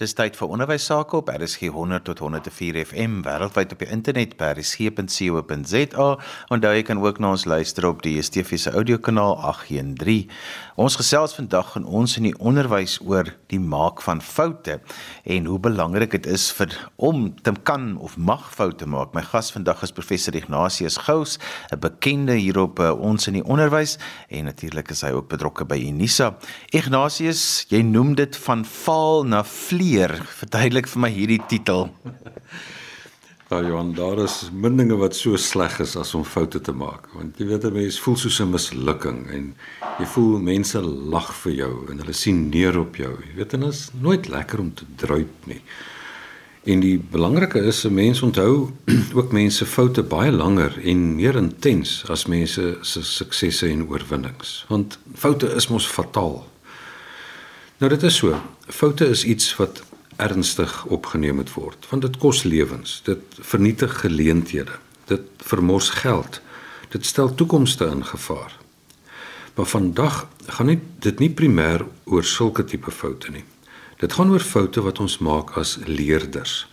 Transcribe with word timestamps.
Dis 0.00 0.14
tyd 0.16 0.32
vir 0.32 0.48
onderwys 0.48 0.86
sake 0.88 1.12
op 1.18 1.28
RSG 1.28 1.68
100 1.74 2.06
tot 2.08 2.22
104 2.24 2.78
FM 2.86 3.18
wêreldwyd 3.26 3.74
op 3.74 3.82
die 3.82 3.88
internet 3.92 4.30
by 4.38 4.54
rsg.co.za. 4.54 6.06
Onthou 6.56 6.70
jy 6.72 6.84
kan 6.88 7.02
ook 7.02 7.18
na 7.20 7.34
ons 7.34 7.44
luister 7.44 7.84
op 7.84 8.00
die 8.00 8.14
DSTV 8.16 8.56
se 8.62 8.72
audiokanaal 8.72 9.36
813. 9.44 10.30
Ons 10.80 10.96
gesels 10.96 11.36
vandag 11.36 11.74
in 11.76 11.84
ons 11.84 12.16
in 12.16 12.30
die 12.30 12.32
onderwys 12.40 12.94
oor 13.04 13.28
die 13.52 13.60
maak 13.60 14.00
van 14.00 14.22
foute 14.24 14.78
en 15.28 15.50
hoe 15.50 15.58
belangrik 15.60 16.16
dit 16.16 16.30
is 16.32 16.46
vir 16.56 16.72
om 16.96 17.26
te 17.36 17.52
kan 17.68 17.98
of 18.00 18.16
mag 18.16 18.48
foute 18.54 18.88
maak. 18.88 19.12
My 19.12 19.26
gas 19.28 19.52
vandag 19.52 19.84
is 19.84 19.92
professor 19.92 20.32
Ignatius 20.32 20.96
Gous, 20.96 21.36
'n 21.68 21.76
bekende 21.76 22.40
hier 22.40 22.56
op 22.56 22.80
uh, 22.80 22.96
ons 22.96 23.28
in 23.28 23.36
die 23.36 23.44
onderwys 23.44 23.98
en 24.30 24.48
natuurlik 24.48 24.96
is 24.96 25.04
hy 25.04 25.12
ook 25.12 25.28
betrokke 25.28 25.68
by 25.68 25.76
Unisa. 25.76 26.38
Ignatius, 26.72 27.66
jy 27.68 27.82
noem 27.84 28.14
dit 28.14 28.36
van 28.48 28.64
faal 28.64 29.28
na 29.28 29.44
vlieg 29.44 29.89
leer. 29.90 30.14
Verduidelik 30.40 30.88
vir 30.90 31.02
my 31.02 31.10
hierdie 31.12 31.40
titel. 31.50 31.88
Nou 33.50 33.64
Johan, 33.66 33.94
daar 33.96 34.20
is 34.22 34.44
min 34.54 34.76
dinge 34.78 34.94
wat 35.00 35.16
so 35.18 35.38
sleg 35.40 35.80
is 35.82 35.96
as 35.98 36.12
om 36.14 36.22
foute 36.22 36.60
te 36.62 36.72
maak. 36.72 37.08
Want 37.16 37.38
jy 37.38 37.48
weet 37.48 37.64
'n 37.64 37.72
mens 37.74 37.98
voel 37.98 38.16
soos 38.16 38.40
'n 38.40 38.50
mislukking 38.50 39.26
en 39.30 39.54
jy 39.98 40.06
voel 40.06 40.38
mense 40.38 40.80
lag 40.80 41.34
vir 41.42 41.52
jou 41.52 41.90
en 41.90 41.98
hulle 41.98 42.12
sien 42.12 42.48
neer 42.48 42.78
op 42.78 42.96
jou. 42.96 43.10
Jy 43.10 43.34
weet 43.36 43.50
dit 43.50 43.62
is 43.62 43.90
nooit 44.00 44.28
lekker 44.28 44.60
om 44.60 44.74
te 44.74 44.84
druip 44.96 45.46
nie. 45.46 45.62
En 46.64 46.80
die 46.80 46.98
belangrike 46.98 47.58
is 47.58 47.84
'n 47.84 47.94
mens 47.94 48.22
onthou 48.22 48.70
ook 49.18 49.32
mense 49.32 49.66
foute 49.66 50.02
baie 50.02 50.32
langer 50.32 50.78
en 50.84 51.16
meer 51.16 51.36
intens 51.36 52.04
as 52.08 52.26
mense 52.26 52.78
se 52.82 53.02
suksesse 53.02 53.68
en 53.68 53.88
oorwinnings. 53.88 54.64
Want 54.68 54.98
foute 55.14 55.54
is 55.54 55.68
mos 55.68 55.86
fataal. 55.86 56.49
Nou 57.80 57.88
dit 57.92 58.02
is 58.02 58.16
so. 58.16 58.36
Foute 58.68 59.06
is 59.08 59.24
iets 59.24 59.56
wat 59.56 59.82
ernstig 60.16 60.84
opgeneem 60.84 61.38
moet 61.40 61.52
word 61.52 61.86
want 61.88 62.02
dit 62.04 62.16
kos 62.20 62.42
lewens. 62.42 62.98
Dit 63.06 63.38
vernietig 63.52 63.94
geleenthede. 64.00 64.76
Dit 65.08 65.22
vermors 65.36 65.88
geld. 66.02 66.42
Dit 66.92 67.06
stel 67.06 67.34
toekomste 67.34 67.86
in 67.88 68.04
gevaar. 68.04 68.58
Maar 69.54 69.66
vandag 69.66 70.28
gaan 70.46 70.68
nie 70.68 70.78
dit 70.98 71.24
nie 71.24 71.30
primêr 71.32 71.86
oor 72.04 72.24
sulke 72.24 72.64
tipe 72.64 72.92
foute 72.92 73.32
nie. 73.32 73.46
Dit 73.96 74.12
gaan 74.12 74.30
oor 74.30 74.44
foute 74.44 74.84
wat 74.84 75.00
ons 75.00 75.16
maak 75.18 75.56
as 75.56 75.78
leerders. 75.86 76.66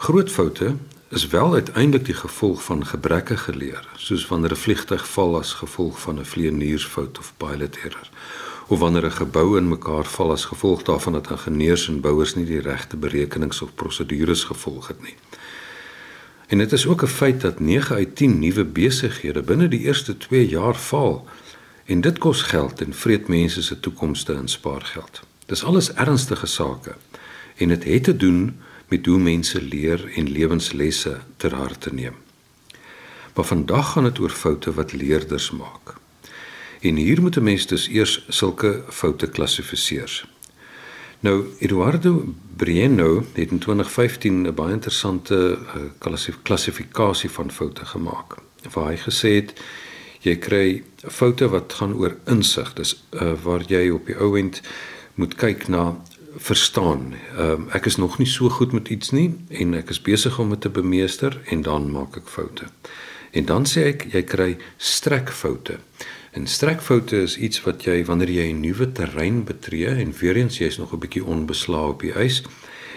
Groot 0.00 0.32
foute 0.32 0.76
is 1.08 1.26
wel 1.28 1.54
uiteindelik 1.54 2.08
die 2.08 2.16
gevolg 2.16 2.64
van 2.64 2.86
gebrekkige 2.86 3.52
leer, 3.52 3.84
soos 3.96 4.24
wanneer 4.32 4.56
'n 4.56 4.64
vliegtyg 4.64 5.04
val 5.08 5.38
as 5.38 5.52
gevolg 5.60 6.00
van 6.00 6.18
'n 6.18 6.24
vlieëniersfout 6.24 7.18
of 7.18 7.32
pilot 7.36 7.76
error 7.84 8.08
of 8.68 8.78
wanneer 8.78 9.04
'n 9.04 9.12
gebou 9.12 9.56
in 9.56 9.68
mekaar 9.68 10.04
val 10.04 10.30
as 10.30 10.44
gevolg 10.44 10.82
daarvan 10.82 11.12
dat 11.12 11.30
ingenieurs 11.30 11.88
en 11.88 12.00
bouers 12.00 12.34
nie 12.34 12.44
die 12.44 12.60
regte 12.60 12.96
berekenings 12.96 13.62
of 13.62 13.74
prosedures 13.74 14.44
gevolg 14.44 14.88
het 14.88 15.02
nie. 15.02 15.14
En 16.46 16.58
dit 16.58 16.72
is 16.72 16.86
ook 16.86 17.02
'n 17.02 17.06
feit 17.06 17.40
dat 17.40 17.60
9 17.60 17.96
uit 17.96 18.16
10 18.16 18.38
nuwe 18.38 18.64
besighede 18.64 19.42
binne 19.42 19.68
die 19.68 19.80
eerste 19.80 20.16
2 20.16 20.48
jaar 20.48 20.76
val 20.76 21.26
en 21.84 22.00
dit 22.00 22.18
kos 22.18 22.42
geld 22.42 22.80
en 22.80 22.94
vreet 22.94 23.28
mense 23.28 23.62
se 23.62 23.80
toekomste 23.80 24.32
en 24.34 24.48
spaargeld. 24.48 25.22
Dis 25.46 25.64
alles 25.64 25.92
ernstige 25.92 26.46
sake 26.46 26.94
en 27.56 27.68
dit 27.68 27.84
het 27.84 28.04
te 28.04 28.16
doen 28.16 28.60
met 28.88 29.06
hoe 29.06 29.18
mense 29.18 29.62
leer 29.62 30.12
en 30.14 30.30
lewenslesse 30.30 31.18
ter 31.36 31.54
harte 31.54 31.94
neem. 31.94 32.14
Maar 33.34 33.44
vandag 33.44 33.92
gaan 33.92 34.04
dit 34.04 34.18
oor 34.18 34.30
foute 34.30 34.72
wat 34.72 34.92
leerders 34.92 35.50
maak. 35.50 36.01
En 36.82 36.96
hier 36.96 37.22
moet 37.22 37.36
'n 37.36 37.42
mens 37.42 37.66
dus 37.66 37.88
eers 37.88 38.24
sulke 38.28 38.82
foute 38.88 39.26
klassifiseer. 39.26 40.24
Nou 41.20 41.44
Eduardo 41.58 42.34
Brieno 42.56 43.24
het 43.34 43.50
in 43.50 43.58
2015 43.58 44.42
'n 44.42 44.54
baie 44.54 44.72
interessante 44.72 45.58
uh, 45.76 46.20
klassifikasie 46.42 47.30
van 47.30 47.50
foute 47.50 47.84
gemaak. 47.84 48.34
Waar 48.72 48.88
hy 48.88 48.96
gesê 48.96 49.28
het 49.34 49.52
jy 50.20 50.36
kry 50.36 50.82
foute 50.96 51.48
wat 51.48 51.72
gaan 51.72 51.94
oor 51.94 52.16
insig. 52.26 52.72
Dis 52.72 53.04
uh, 53.10 53.32
waar 53.42 53.62
jy 53.66 53.90
op 53.90 54.06
die 54.06 54.16
ou 54.16 54.38
end 54.38 54.60
moet 55.14 55.34
kyk 55.34 55.68
na 55.68 56.00
verstaan. 56.36 57.14
Um, 57.38 57.68
ek 57.70 57.86
is 57.86 57.96
nog 57.96 58.18
nie 58.18 58.26
so 58.26 58.48
goed 58.48 58.72
met 58.72 58.88
iets 58.88 59.10
nie 59.10 59.34
en 59.48 59.74
ek 59.74 59.90
is 59.90 60.00
besig 60.02 60.38
om 60.38 60.50
dit 60.50 60.60
te 60.60 60.70
bemeester 60.70 61.40
en 61.44 61.62
dan 61.62 61.90
maak 61.90 62.16
ek 62.16 62.26
foute. 62.26 62.64
En 63.30 63.44
dan 63.44 63.66
sê 63.66 63.84
ek 63.92 64.06
jy 64.12 64.22
kry 64.22 64.56
strekfoute. 64.76 65.78
En 66.32 66.46
strekfoute 66.46 67.16
is 67.22 67.36
iets 67.36 67.60
wat 67.62 67.82
jy 67.84 67.98
wanneer 68.08 68.30
jy 68.30 68.46
'n 68.52 68.60
nuwe 68.60 68.92
terrein 68.92 69.44
betree 69.44 69.86
en 69.86 70.14
weer 70.20 70.36
eens 70.36 70.58
jy's 70.58 70.78
nog 70.78 70.92
'n 70.92 70.98
bietjie 70.98 71.24
onbeslae 71.24 71.88
op 71.88 72.00
die 72.00 72.14
ys 72.16 72.42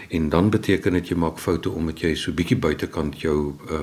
en 0.10 0.30
dan 0.30 0.50
beteken 0.50 0.94
dit 0.94 1.08
jy 1.08 1.16
maak 1.16 1.40
foute 1.40 1.70
omdat 1.70 2.00
jy 2.00 2.16
so 2.16 2.32
bietjie 2.32 2.58
buitekant 2.58 3.22
jou 3.22 3.56
uh, 3.70 3.80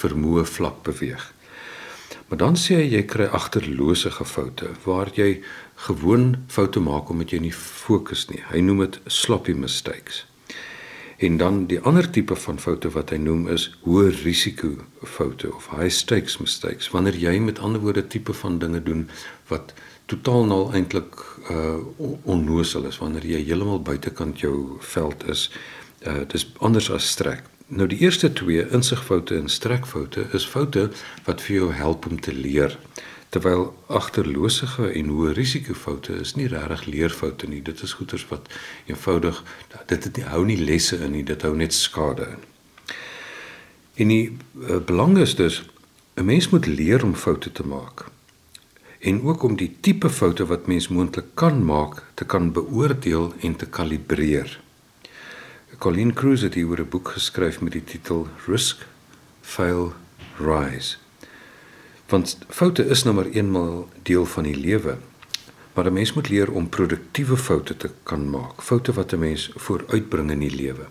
vermoë 0.00 0.44
vlak 0.44 0.82
beweeg. 0.82 1.32
Maar 2.28 2.38
dan 2.38 2.56
sê 2.56 2.74
jy 2.74 2.96
jy 2.96 3.02
kry 3.02 3.24
agterlose 3.24 4.10
foute 4.10 4.68
waar 4.84 5.10
jy 5.14 5.40
gewoon 5.74 6.36
foute 6.46 6.80
maak 6.80 7.10
omdat 7.10 7.30
jy 7.30 7.38
nie 7.38 7.52
fokus 7.52 8.26
nie. 8.28 8.42
Hy 8.50 8.60
noem 8.60 8.78
dit 8.78 9.00
sloppy 9.06 9.52
mistakes. 9.52 10.26
En 11.16 11.36
dan 11.36 11.66
die 11.66 11.80
ander 11.80 12.10
tipe 12.10 12.36
van 12.36 12.58
foute 12.60 12.90
wat 12.92 13.10
hy 13.10 13.16
noem 13.16 13.46
is 13.48 13.70
hoë 13.86 14.10
risiko 14.20 14.74
foute 15.00 15.48
of 15.48 15.70
high 15.72 15.88
stakes 15.92 16.36
mistakes. 16.42 16.90
Wanneer 16.92 17.16
jy 17.16 17.38
met 17.40 17.58
ander 17.58 17.80
woorde 17.80 18.04
tipe 18.06 18.34
van 18.36 18.58
dinge 18.60 18.82
doen 18.84 19.06
wat 19.48 19.72
totaal 20.12 20.44
nou 20.44 20.60
eintlik 20.76 21.16
uh 21.50 21.78
onnoosel 22.28 22.84
is 22.90 22.98
wanneer 23.00 23.24
jy 23.24 23.40
heeltemal 23.46 23.80
buitekant 23.82 24.44
jou 24.44 24.76
veld 24.92 25.24
is. 25.32 25.48
Uh 26.04 26.26
dis 26.28 26.50
anders 26.58 26.90
as 26.92 27.08
strek. 27.08 27.48
Nou 27.66 27.88
die 27.88 27.98
eerste 28.04 28.32
twee 28.32 28.68
insigfoute 28.76 29.38
en 29.40 29.48
strekfoute 29.48 30.28
is 30.36 30.46
foute 30.46 30.90
wat 31.24 31.40
vir 31.48 31.56
jou 31.56 31.72
help 31.72 32.06
om 32.06 32.20
te 32.20 32.34
leer 32.34 32.76
terwyl 33.36 33.74
agterlosige 33.92 34.88
en 34.96 35.10
hoë 35.12 35.34
risikofoute 35.36 36.14
is 36.22 36.34
nie 36.38 36.48
regtig 36.48 36.86
leerfoute 36.88 37.48
nie. 37.50 37.60
Dit 37.60 37.82
is 37.84 37.96
goeters 37.98 38.24
wat 38.30 38.48
eenvoudig 38.88 39.42
dit 39.90 40.04
het 40.08 40.16
nie 40.16 40.26
hou 40.30 40.42
nie 40.48 40.56
lesse 40.56 40.96
in 41.04 41.12
nie 41.12 41.24
dit 41.26 41.42
hou 41.44 41.52
net 41.56 41.76
skade 41.76 42.30
in. 42.32 42.44
En 44.00 44.12
die 44.12 44.24
uh, 44.32 44.80
belang 44.80 45.18
is 45.20 45.36
dus 45.36 45.62
'n 46.16 46.24
mens 46.24 46.48
moet 46.48 46.66
leer 46.66 47.04
om 47.04 47.14
foute 47.14 47.52
te 47.52 47.66
maak. 47.66 48.06
En 49.00 49.22
ook 49.22 49.42
om 49.42 49.56
die 49.56 49.76
tipe 49.80 50.10
foute 50.10 50.46
wat 50.46 50.66
mens 50.66 50.88
moontlik 50.88 51.34
kan 51.34 51.64
maak 51.64 52.02
te 52.14 52.24
kan 52.24 52.52
beoordeel 52.52 53.34
en 53.40 53.56
te 53.56 53.66
kalibreer. 53.66 54.60
Colin 55.78 56.12
Cruz 56.12 56.42
het 56.42 56.54
hier 56.54 56.80
'n 56.80 56.88
boek 56.88 57.08
geskryf 57.08 57.60
met 57.60 57.72
die 57.72 57.84
titel 57.84 58.28
Risk 58.46 58.86
Fail 59.42 59.92
Rise 60.38 61.05
Want 62.06 62.38
foute 62.48 62.86
is 62.86 63.02
nou 63.02 63.14
maar 63.14 63.26
eenmal 63.26 63.88
deel 64.02 64.26
van 64.26 64.42
die 64.42 64.56
lewe. 64.56 64.98
Maar 65.72 65.86
'n 65.86 65.92
mens 65.92 66.12
moet 66.12 66.28
leer 66.28 66.52
om 66.52 66.68
produktiewe 66.68 67.36
foute 67.36 67.76
te 67.76 67.90
kan 68.02 68.30
maak. 68.30 68.62
Foute 68.62 68.92
wat 68.92 69.12
'n 69.12 69.18
mens 69.18 69.50
vooruitbring 69.54 70.30
in 70.30 70.38
die 70.38 70.54
lewe. 70.54 70.86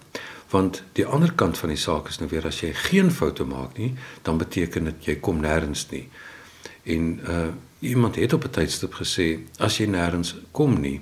Want 0.50 0.84
die 0.92 1.06
ander 1.06 1.34
kant 1.34 1.58
van 1.58 1.70
die 1.70 1.78
saak 1.78 2.08
is 2.08 2.18
nou 2.18 2.30
weer 2.30 2.46
as 2.46 2.60
jy 2.60 2.74
geen 2.74 3.12
foute 3.12 3.44
maak 3.44 3.78
nie, 3.78 3.94
dan 4.22 4.38
beteken 4.38 4.84
dit 4.84 5.06
jy 5.06 5.16
kom 5.16 5.42
nêrens 5.42 5.90
nie. 5.90 6.10
En 6.84 7.20
uh 7.28 7.48
iemand 7.80 8.16
het 8.16 8.34
op 8.34 8.44
'n 8.44 8.50
tydstip 8.50 8.94
gesê 8.94 9.40
as 9.58 9.78
jy 9.78 9.86
nêrens 9.86 10.36
kom 10.52 10.80
nie 10.82 11.02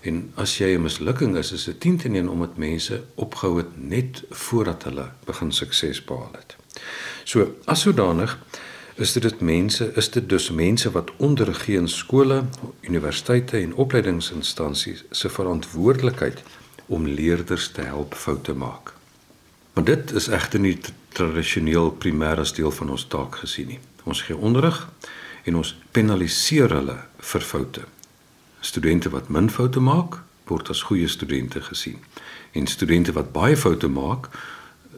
en 0.00 0.32
as 0.34 0.58
jy 0.58 0.74
'n 0.74 0.82
mislukking 0.82 1.36
is, 1.36 1.52
is 1.52 1.64
dit 1.64 1.80
10 1.80 1.96
teen 1.96 2.14
1 2.14 2.28
omdat 2.28 2.56
mense 2.56 3.04
opgehou 3.14 3.56
het 3.56 3.88
net 3.88 4.22
voordat 4.30 4.82
hulle 4.82 5.10
begin 5.24 5.52
sukses 5.52 6.04
behaal 6.04 6.32
het. 6.32 6.56
So, 7.24 7.56
as 7.64 7.80
sodanig 7.80 8.38
is 9.00 9.12
dit 9.12 9.40
mense 9.40 9.92
is 9.96 10.10
dit 10.10 10.28
dus 10.28 10.50
mense 10.50 10.90
wat 10.90 11.10
onderrig 11.16 11.68
in 11.68 11.88
skole, 11.88 12.44
universiteite 12.80 13.56
en 13.56 13.74
opleidingsinstansies 13.74 15.04
se 15.10 15.28
verantwoordelikheid 15.28 16.42
om 16.86 17.06
leerders 17.06 17.70
te 17.72 17.80
help 17.80 18.14
foute 18.14 18.52
maak. 18.52 18.92
Maar 19.72 19.84
dit 19.84 20.12
is 20.12 20.28
egter 20.28 20.60
nie 20.60 20.78
tradisioneel 21.08 21.90
primêr 21.90 22.38
as 22.38 22.52
deel 22.52 22.70
van 22.70 22.90
ons 22.90 23.06
taak 23.08 23.40
gesien 23.40 23.72
nie. 23.72 23.80
Ons 24.04 24.22
gee 24.26 24.36
onderrig 24.36 24.82
en 25.44 25.56
ons 25.56 25.74
penaliseer 25.96 26.72
hulle 26.74 26.98
vir 27.32 27.40
foute. 27.52 27.84
Studente 28.60 29.08
wat 29.10 29.28
min 29.28 29.50
foute 29.50 29.80
maak, 29.80 30.20
word 30.50 30.68
as 30.68 30.82
goeie 30.90 31.08
studente 31.08 31.62
gesien. 31.62 32.02
En 32.52 32.66
studente 32.66 33.12
wat 33.16 33.32
baie 33.32 33.56
foute 33.56 33.88
maak, 33.88 34.28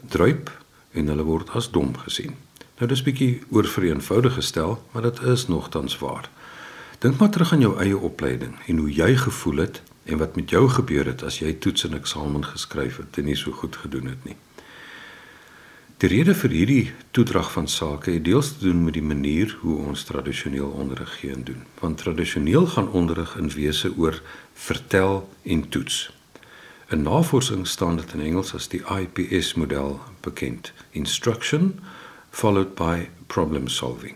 druip 0.09 0.51
en 0.91 1.07
hulle 1.07 1.23
word 1.23 1.53
as 1.55 1.71
dom 1.71 1.95
gesien. 2.03 2.35
Nou 2.77 2.89
dis 2.89 3.03
bietjie 3.05 3.41
oorvereenvoudig 3.53 4.33
gestel, 4.33 4.79
maar 4.91 5.05
dit 5.05 5.21
is 5.21 5.47
nogtans 5.47 5.97
waar. 6.01 6.29
Dink 6.99 7.19
maar 7.19 7.29
terug 7.29 7.53
aan 7.53 7.59
jou 7.59 7.75
eie 7.79 7.97
opleiding 7.97 8.55
en 8.65 8.77
hoe 8.77 8.91
jy 8.91 9.15
gevoel 9.15 9.57
het 9.65 9.81
en 10.03 10.17
wat 10.17 10.35
met 10.35 10.49
jou 10.49 10.69
gebeur 10.69 11.05
het 11.05 11.23
as 11.23 11.37
jy 11.39 11.53
toets 11.53 11.85
en 11.85 11.93
eksamen 11.93 12.45
geskryf 12.45 12.97
het 12.97 13.17
en 13.17 13.29
nie 13.29 13.37
so 13.37 13.51
goed 13.51 13.75
gedoen 13.75 14.09
het 14.09 14.25
nie. 14.25 14.35
Die 16.03 16.09
rede 16.11 16.33
vir 16.35 16.51
hierdie 16.51 16.91
toedrag 17.15 17.51
van 17.53 17.67
sake 17.71 18.11
het 18.11 18.25
deels 18.25 18.49
te 18.53 18.65
doen 18.65 18.81
met 18.83 18.97
die 18.97 19.05
manier 19.05 19.53
hoe 19.61 19.77
ons 19.85 20.03
tradisioneel 20.03 20.67
onderrig 20.67 21.13
gee 21.19 21.31
en 21.31 21.45
doen. 21.47 21.61
Want 21.79 22.01
tradisioneel 22.01 22.65
gaan 22.73 22.89
onderrig 22.91 23.37
in 23.39 23.47
wese 23.53 23.93
oor 23.97 24.17
vertel 24.53 25.29
en 25.43 25.69
toets. 25.69 26.09
In 26.89 27.05
navorsing 27.05 27.67
staan 27.67 27.95
dit 28.01 28.13
in 28.13 28.21
Engels 28.21 28.51
as 28.53 28.67
die 28.67 28.81
IPS 28.83 29.53
model 29.53 30.01
bekend: 30.21 30.73
instruction 30.91 31.79
followed 32.33 32.73
by 32.75 33.09
problem 33.27 33.67
solving. 33.67 34.15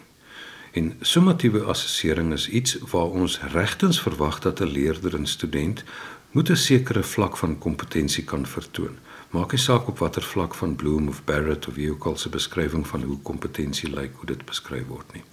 En 0.74 0.96
summatiewe 1.02 1.64
assessering 1.64 2.34
is 2.34 2.50
iets 2.50 2.78
waar 2.90 3.14
ons 3.14 3.40
regtens 3.54 4.02
verwag 4.02 4.40
dat 4.40 4.60
'n 4.60 4.74
leerder 4.78 5.16
en 5.16 5.26
student 5.26 5.84
moet 6.32 6.50
'n 6.50 6.56
sekere 6.56 7.04
vlak 7.04 7.38
van 7.38 7.58
kompetensie 7.58 8.24
kan 8.24 8.46
vertoon. 8.46 8.98
Maak 9.30 9.52
nie 9.52 9.62
saak 9.62 9.88
op 9.88 9.98
watter 9.98 10.24
vlak 10.24 10.56
van 10.56 10.76
Bloom 10.76 11.08
of 11.08 11.24
Barrett 11.24 11.68
of 11.68 11.74
wie 11.74 11.92
ook 11.92 12.06
al 12.06 12.18
se 12.18 12.30
beskrywing 12.30 12.88
van 12.88 13.02
hoe 13.02 13.18
kompetensie 13.22 13.90
lyk 13.90 14.12
hoe 14.16 14.26
dit 14.26 14.46
beskryf 14.46 14.88
word 14.88 15.14
nie. 15.14 15.24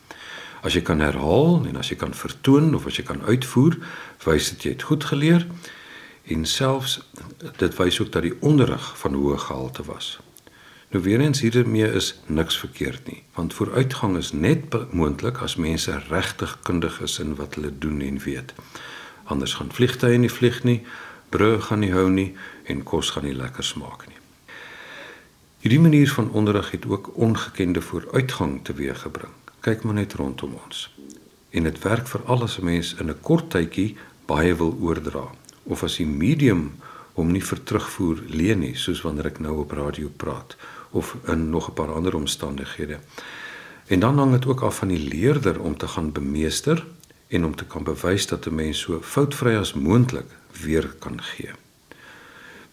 As 0.63 0.73
jy 0.73 0.81
kan 0.81 1.01
herhaal 1.01 1.67
en 1.67 1.77
as 1.77 1.89
jy 1.89 1.97
kan 1.97 2.15
vertoon 2.15 2.75
of 2.75 2.87
as 2.87 2.97
jy 2.97 3.05
kan 3.05 3.23
uitvoer, 3.23 3.77
wys 4.25 4.51
dit 4.51 4.63
jy 4.63 4.71
het 4.71 4.83
goed 4.83 5.05
geleer 5.05 5.47
en 6.25 6.47
selfs 6.47 7.01
dit 7.57 7.77
wys 7.77 8.01
ook 8.01 8.13
dat 8.13 8.23
die 8.23 8.37
onderrig 8.41 8.99
van 8.99 9.15
hoë 9.15 9.39
gehalte 9.39 9.83
was. 9.83 10.19
Nou 10.94 11.06
weer 11.06 11.20
eens 11.20 11.41
hiermee 11.41 11.93
is 11.93 12.20
niks 12.26 12.56
verkeerd 12.58 13.06
nie, 13.11 13.23
want 13.35 13.55
vooruitgang 13.55 14.12
is 14.17 14.29
net 14.32 14.76
moontlik 14.94 15.41
as 15.43 15.56
mense 15.58 15.91
regtig 16.06 16.52
kundig 16.62 17.00
is 17.02 17.17
in 17.19 17.32
wat 17.35 17.56
hulle 17.58 17.73
doen 17.82 17.99
en 18.00 18.20
weet. 18.23 18.52
Anders 19.25 19.56
gaan 19.58 19.73
vliegtye 19.75 20.20
nie 20.23 20.31
vlieg 20.31 20.61
nie, 20.62 20.76
brûe 21.35 21.58
gaan 21.67 21.82
nie 21.82 21.91
hou 21.91 22.05
nie 22.11 22.29
en 22.70 22.85
kos 22.87 23.11
gaan 23.11 23.26
nie 23.26 23.35
lekker 23.35 23.67
smaak 23.67 24.05
nie. 24.06 24.20
Hierdie 25.64 25.81
manier 25.82 26.12
van 26.14 26.31
onderrig 26.31 26.70
het 26.76 26.87
ook 26.87 27.11
ongekende 27.19 27.82
vooruitgang 27.82 28.61
teweeggebring. 28.62 29.35
Kyk 29.67 29.82
maar 29.82 29.99
net 29.99 30.14
rondom 30.14 30.55
ons. 30.62 30.87
En 31.50 31.67
dit 31.67 31.82
werk 31.82 32.06
vir 32.06 32.23
alles 32.26 32.58
'n 32.61 32.64
mens 32.70 32.94
in 33.00 33.11
'n 33.11 33.20
kort 33.20 33.50
tydjie 33.50 33.97
baie 34.31 34.55
wil 34.55 34.79
oordra 34.81 35.26
of 35.64 35.82
as 35.82 35.97
die 35.97 36.06
medium 36.06 36.73
hom 37.14 37.32
nie 37.32 37.43
vir 37.43 37.62
terugvoer 37.64 38.23
leen 38.29 38.58
nie 38.58 38.75
soos 38.75 39.02
wanneer 39.02 39.26
ek 39.26 39.40
nou 39.40 39.58
op 39.58 39.73
radio 39.73 40.08
praat 40.17 40.56
of 40.94 41.17
in 41.26 41.50
nog 41.50 41.69
'n 41.69 41.73
paar 41.73 41.93
ander 41.93 42.14
omstandighede. 42.14 42.99
En 43.87 43.99
dan 44.00 44.19
hang 44.19 44.32
dit 44.32 44.46
ook 44.46 44.61
af 44.61 44.76
van 44.76 44.88
die 44.88 45.08
leerder 45.08 45.61
om 45.61 45.76
te 45.76 45.88
gaan 45.88 46.12
bemeester 46.12 46.87
en 47.29 47.44
om 47.44 47.56
te 47.56 47.64
kan 47.64 47.82
bewys 47.85 48.26
dat 48.26 48.46
'n 48.46 48.55
mens 48.55 48.81
so 48.81 49.02
foutvry 49.02 49.56
as 49.56 49.73
moontlik 49.73 50.31
weer 50.62 50.94
kan 50.99 51.23
gee. 51.23 51.50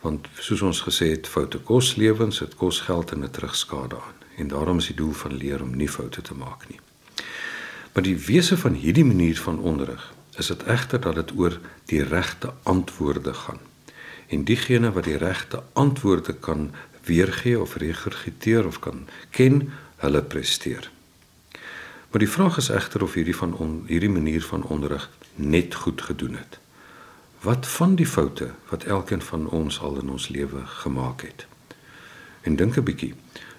Want 0.02 0.28
soos 0.34 0.62
ons 0.62 0.82
gesê 0.82 1.10
het, 1.10 1.28
foute 1.28 1.60
kos 1.60 1.96
lewens, 1.96 2.40
dit 2.40 2.56
kos 2.56 2.80
geld 2.80 3.12
en 3.12 3.22
dit 3.22 3.34
terugskade 3.34 3.96
aan. 3.96 4.18
En 4.38 4.48
daarom 4.48 4.78
is 4.78 4.86
die 4.86 4.96
doel 4.96 5.12
van 5.12 5.34
leer 5.34 5.62
om 5.62 5.76
nie 5.76 5.90
foute 5.90 6.22
te 6.22 6.34
maak 6.34 6.70
nie. 6.70 6.80
Maar 7.94 8.04
die 8.04 8.18
wese 8.18 8.58
van 8.58 8.74
hierdie 8.74 9.06
manier 9.06 9.38
van 9.38 9.60
onderrig 9.60 10.14
is 10.38 10.48
dit 10.48 10.64
egter 10.64 11.00
dat 11.00 11.16
dit 11.16 11.32
oor 11.36 11.60
die 11.86 12.04
regte 12.04 12.54
antwoorde 12.64 13.34
gaan. 13.34 13.60
En 14.28 14.44
diegene 14.44 14.92
wat 14.92 15.04
die 15.04 15.18
regte 15.18 15.64
antwoorde 15.74 16.34
kan 16.34 16.72
weergee 17.04 17.60
of 17.60 17.76
regurgiteer 17.76 18.66
of 18.66 18.80
kan 18.80 19.08
ken, 19.30 19.74
hulle 19.96 20.22
presteer. 20.22 20.92
Maar 22.12 22.20
die 22.20 22.30
vraag 22.30 22.58
is 22.58 22.70
egter 22.70 23.04
of 23.04 23.14
hierdie 23.14 23.36
van 23.36 23.54
on, 23.54 23.84
hierdie 23.88 24.10
manier 24.10 24.44
van 24.44 24.64
onderrig 24.64 25.10
net 25.36 25.76
goed 25.76 26.02
gedoen 26.02 26.36
het. 26.36 26.60
Wat 27.42 27.68
van 27.68 27.96
die 27.96 28.06
foute 28.06 28.52
wat 28.70 28.84
elkeen 28.84 29.22
van 29.22 29.50
ons 29.50 29.80
al 29.80 30.00
in 30.00 30.10
ons 30.10 30.28
lewe 30.28 30.66
gemaak 30.66 31.22
het? 31.22 31.46
En 32.42 32.56
dink 32.56 32.78
'n 32.78 32.84
bietjie, 32.84 33.14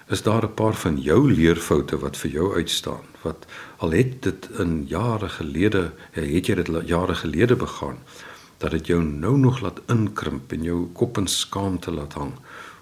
is 0.07 0.21
daar 0.21 0.43
'n 0.43 0.53
paar 0.53 0.75
van 0.75 1.01
jou 1.01 1.31
leerfoute 1.31 1.97
wat 1.97 2.17
vir 2.17 2.31
jou 2.31 2.55
uitstaan? 2.55 3.05
Wat 3.21 3.45
al 3.77 3.91
het 3.91 4.21
dit 4.21 4.49
in 4.57 4.85
jare 4.87 5.29
gelede, 5.29 5.93
het 6.11 6.47
jy 6.47 6.55
dit 6.55 6.69
jare 6.85 7.15
gelede 7.15 7.55
begaan, 7.55 7.97
dat 8.57 8.71
dit 8.71 8.87
jou 8.87 9.03
nou 9.03 9.37
nog 9.37 9.59
laat 9.59 9.81
inkrimp 9.87 10.51
en 10.51 10.63
jou 10.63 10.87
kop 10.93 11.17
in 11.17 11.27
skaamte 11.27 11.91
laat 11.91 12.13
hang 12.13 12.33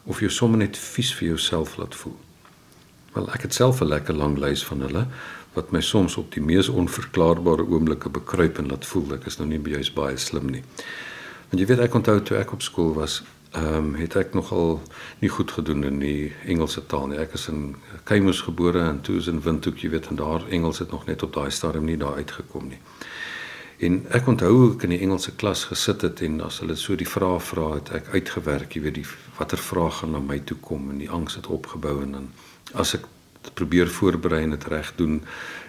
of 0.05 0.19
jou 0.19 0.29
sommer 0.29 0.57
net 0.57 0.77
vies 0.77 1.13
vir 1.13 1.27
jouself 1.27 1.77
laat 1.77 1.95
voel? 1.95 2.17
Wel, 3.13 3.27
ek 3.33 3.41
het 3.41 3.53
self 3.53 3.81
'n 3.81 3.87
lekker 3.87 4.15
lang 4.15 4.37
lys 4.37 4.63
van 4.65 4.81
hulle 4.81 5.07
wat 5.53 5.71
my 5.71 5.81
soms 5.81 6.15
op 6.17 6.31
die 6.31 6.43
mees 6.43 6.69
onverklaarbare 6.69 7.65
oomblikke 7.67 8.09
bekruip 8.09 8.57
en 8.57 8.69
laat 8.71 8.85
voel 8.85 9.13
ek 9.13 9.25
is 9.25 9.37
nou 9.37 9.47
nie 9.47 9.59
juis 9.59 9.93
baie 9.93 10.17
slim 10.17 10.49
nie. 10.49 10.63
Want 11.49 11.59
jy 11.59 11.67
weet 11.67 11.79
ek 11.79 11.95
onthou 11.95 12.21
toe 12.23 12.37
ek 12.37 12.53
op 12.53 12.61
skool 12.61 12.93
was, 12.95 13.23
ehm 13.51 13.75
um, 13.75 13.95
het 13.99 14.15
ek 14.15 14.33
nogal 14.33 14.79
nie 15.19 15.29
goed 15.29 15.51
gedoen 15.51 15.83
in 15.83 15.99
die 15.99 16.31
Engelse 16.47 16.85
taal 16.87 17.07
nie. 17.07 17.17
Ek 17.19 17.33
is 17.33 17.49
in 17.51 17.75
Keimus 18.07 18.41
gebore 18.41 18.79
en 18.79 19.01
toe 19.01 19.17
is 19.17 19.27
in 19.27 19.41
Windhoek, 19.43 19.77
jy 19.83 19.89
weet, 19.91 20.07
en 20.07 20.15
daar 20.15 20.47
Engels 20.47 20.79
het 20.79 20.91
nog 20.91 21.05
net 21.05 21.23
op 21.23 21.33
daai 21.33 21.51
stadium 21.51 21.85
nie 21.85 21.97
daar 21.97 22.15
uitgekom 22.15 22.69
nie. 22.69 22.79
En 23.81 23.95
ek 24.13 24.27
onthou 24.29 24.55
ek 24.73 24.83
in 24.85 24.91
die 24.93 24.99
Engelse 25.01 25.31
klas 25.41 25.63
gesit 25.71 26.03
het 26.05 26.19
en 26.21 26.35
as 26.45 26.59
hulle 26.61 26.75
so 26.77 26.93
die 26.99 27.07
vrae 27.09 27.39
vra 27.41 27.71
het 27.79 27.89
ek 27.97 28.11
uitgewerk, 28.13 28.75
jy 28.77 28.83
weet, 28.83 28.99
die 28.99 29.07
watter 29.39 29.57
vrae 29.57 29.89
gaan 29.97 30.13
na 30.13 30.21
my 30.21 30.37
toe 30.45 30.57
kom 30.61 30.91
en 30.93 30.99
die 31.01 31.09
angs 31.09 31.39
het 31.39 31.49
opgebou 31.49 31.95
en 32.03 32.13
dan 32.17 32.27
as 32.77 32.93
ek 32.99 33.07
probeer 33.57 33.89
voorberei 33.89 34.43
en 34.45 34.53
dit 34.53 34.67
reg 34.69 34.91
doen 34.99 35.17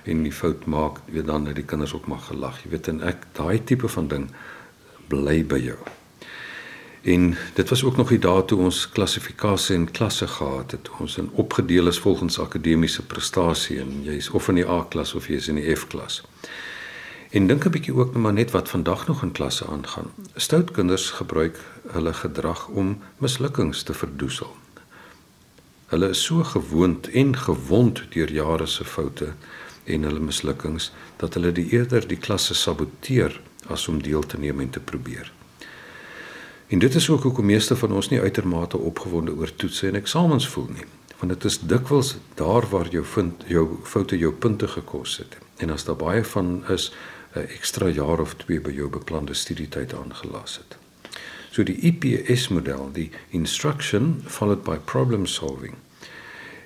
en 0.05 0.26
die 0.26 0.35
fout 0.35 0.67
maak, 0.69 1.00
jy 1.06 1.17
weet 1.17 1.31
dan 1.31 1.49
dat 1.49 1.56
die 1.56 1.64
kinders 1.64 1.94
ook 1.97 2.11
mag 2.11 2.26
gelag. 2.29 2.59
Jy 2.64 2.75
weet 2.75 2.91
en 2.93 3.00
ek 3.09 3.25
daai 3.38 3.64
tipe 3.64 3.88
van 3.88 4.11
ding 4.12 4.26
bly 5.08 5.38
by 5.49 5.61
jou. 5.62 5.79
En 7.03 7.32
dit 7.56 7.69
was 7.69 7.85
ook 7.85 7.97
nog 7.97 8.12
die 8.12 8.20
dae 8.23 8.44
toe 8.47 8.58
ons 8.62 8.82
klassifikasie 8.93 9.75
en 9.75 9.88
klasse 9.91 10.29
gehad 10.31 10.76
het. 10.76 10.91
Ons 11.03 11.17
in 11.19 11.31
opgedeel 11.41 11.88
is 11.91 11.99
volgens 11.99 12.38
akademiese 12.38 13.03
prestasie 13.08 13.81
en 13.82 14.03
jy 14.05 14.20
is 14.20 14.31
of 14.31 14.53
in 14.53 14.61
die 14.61 14.69
A-klas 14.69 15.15
of 15.19 15.26
jy 15.32 15.41
is 15.41 15.49
in 15.49 15.58
die 15.58 15.75
F-klas. 15.75 16.20
En 17.32 17.46
dink 17.46 17.64
'n 17.64 17.70
bietjie 17.70 17.94
ook 17.94 18.11
nou 18.11 18.19
maar 18.19 18.32
net 18.32 18.50
wat 18.50 18.69
vandag 18.69 19.06
nog 19.06 19.23
in 19.23 19.32
klasse 19.32 19.67
aangaan. 19.67 20.11
Stout 20.34 20.70
kinders 20.70 21.11
gebruik 21.11 21.61
hulle 21.88 22.12
gedrag 22.12 22.69
om 22.69 22.99
mislukkings 23.19 23.82
te 23.82 23.94
verdoesel. 23.94 24.56
Hulle 25.87 26.08
is 26.08 26.25
so 26.25 26.44
gewoond 26.44 27.08
en 27.08 27.37
gewond 27.37 28.02
deur 28.08 28.32
jare 28.32 28.67
se 28.67 28.84
foute 28.84 29.32
en 29.84 30.02
hulle 30.02 30.20
mislukkings 30.20 30.93
dat 31.17 31.34
hulle 31.34 31.52
die 31.52 31.70
eerder 31.70 32.08
die 32.08 32.17
klasse 32.17 32.55
saboteer 32.55 33.40
as 33.67 33.88
om 33.88 34.02
deel 34.02 34.23
te 34.26 34.38
neem 34.38 34.61
en 34.61 34.70
te 34.70 34.81
probeer. 34.81 35.32
En 36.67 36.79
dit 36.79 36.94
is 36.94 37.11
ook 37.11 37.23
hoekom 37.23 37.46
meeste 37.46 37.76
van 37.76 37.93
ons 37.93 38.08
nie 38.08 38.20
uitermate 38.20 38.79
opgewonde 38.79 39.34
oor 39.34 39.55
toetse 39.55 39.87
en 39.88 39.94
eksamens 39.94 40.49
voel 40.49 40.69
nie, 40.69 40.84
want 41.19 41.32
dit 41.32 41.44
is 41.44 41.58
dikwels 41.58 42.17
daar 42.34 42.69
waar 42.69 42.88
jou 42.88 43.05
vind 43.05 43.44
jou 43.46 43.79
foute 43.82 44.19
jou 44.19 44.32
punte 44.32 44.69
gekos 44.69 45.17
het. 45.17 45.38
En 45.56 45.70
as 45.70 45.84
daar 45.84 45.96
baie 45.96 46.25
van 46.25 46.64
is 46.69 46.93
'n 47.34 47.49
ekstra 47.49 47.88
jaar 47.88 48.20
of 48.20 48.34
twee 48.34 48.61
by 48.61 48.70
jou 48.70 48.88
beplande 48.88 49.34
studietyd 49.34 49.94
aangelas 49.94 50.56
het. 50.56 50.76
So 51.50 51.62
die 51.62 51.76
IPS 51.76 52.49
model, 52.49 52.90
die 52.93 53.11
instruction 53.31 54.23
followed 54.26 54.64
by 54.64 54.76
problem 54.84 55.26
solving, 55.26 55.74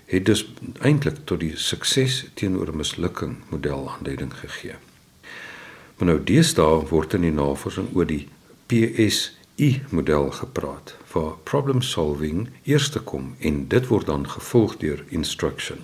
het 0.07 0.25
dus 0.27 0.45
eintlik 0.81 1.25
tot 1.25 1.41
die 1.41 1.57
sukses 1.59 2.25
teenoor 2.35 2.77
mislukking 2.77 3.37
model 3.51 3.91
aanduiding 3.91 4.35
gegee. 4.35 4.79
Maar 5.97 6.09
nou 6.13 6.19
deesdae 6.25 6.87
word 6.91 7.15
in 7.15 7.27
die 7.27 7.35
navorsing 7.35 7.89
oor 7.97 8.07
die 8.07 8.29
PSI 8.71 9.83
model 9.91 10.31
gepraat, 10.31 10.95
waar 11.13 11.35
problem 11.49 11.83
solving 11.83 12.49
eerste 12.63 13.01
kom 13.01 13.35
en 13.39 13.65
dit 13.69 13.87
word 13.87 14.07
dan 14.07 14.29
gevolg 14.29 14.77
deur 14.83 15.05
instruction. 15.09 15.79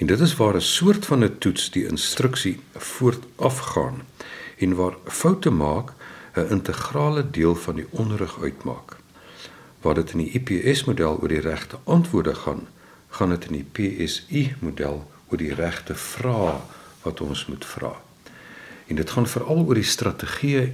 En 0.00 0.06
dit 0.06 0.20
is 0.20 0.36
waar 0.36 0.54
'n 0.56 0.60
soort 0.60 1.06
van 1.06 1.24
'n 1.24 1.38
toets 1.38 1.70
die 1.70 1.86
instruksie 1.86 2.60
voortafgaan 2.76 4.02
en 4.58 4.74
waar 4.74 4.94
foute 5.04 5.50
maak 5.50 5.92
'n 6.34 6.48
integrale 6.48 7.30
deel 7.30 7.54
van 7.54 7.74
die 7.74 7.86
onderrig 7.90 8.40
uitmaak. 8.42 8.96
Waar 9.80 9.94
dit 9.94 10.12
in 10.12 10.18
die 10.18 10.30
IPS 10.32 10.84
model 10.84 11.18
oor 11.20 11.28
die 11.28 11.40
regte 11.40 11.78
antwoorde 11.84 12.34
gaan, 12.34 12.68
gaan 13.08 13.28
dit 13.28 13.44
in 13.44 13.52
die 13.52 13.68
PSI 13.72 14.54
model 14.58 15.10
oor 15.28 15.38
die 15.38 15.54
regte 15.54 15.94
vrae 15.94 16.60
wat 17.02 17.20
ons 17.20 17.46
moet 17.46 17.64
vra. 17.64 18.02
En 18.86 18.96
dit 18.96 19.10
gaan 19.10 19.26
veral 19.26 19.64
oor 19.66 19.74
die 19.74 19.82
strategie 19.96 20.72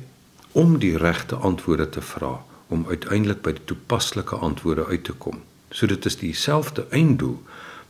om 0.53 0.79
die 0.79 0.97
regte 0.97 1.35
antwoorde 1.35 1.89
te 1.89 2.03
vra 2.03 2.45
om 2.67 2.87
uiteindelik 2.89 3.43
by 3.43 3.53
die 3.53 3.65
toepaslike 3.65 4.37
antwoorde 4.37 4.87
uit 4.87 5.05
te 5.05 5.13
kom. 5.13 5.43
So 5.71 5.87
dit 5.87 6.05
is 6.05 6.17
dieselfde 6.17 6.87
einddoel, 6.91 7.43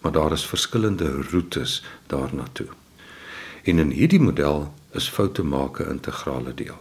maar 0.06 0.14
daar 0.14 0.32
is 0.32 0.46
verskillende 0.46 1.22
roetes 1.30 1.84
daarna 2.06 2.44
toe. 2.52 2.66
En 3.62 3.78
in 3.78 3.90
hierdie 3.90 4.20
model 4.20 4.75
is 4.90 5.08
foute 5.08 5.42
maak 5.42 5.80
'n 5.80 5.90
integrale 5.90 6.54
deel. 6.54 6.78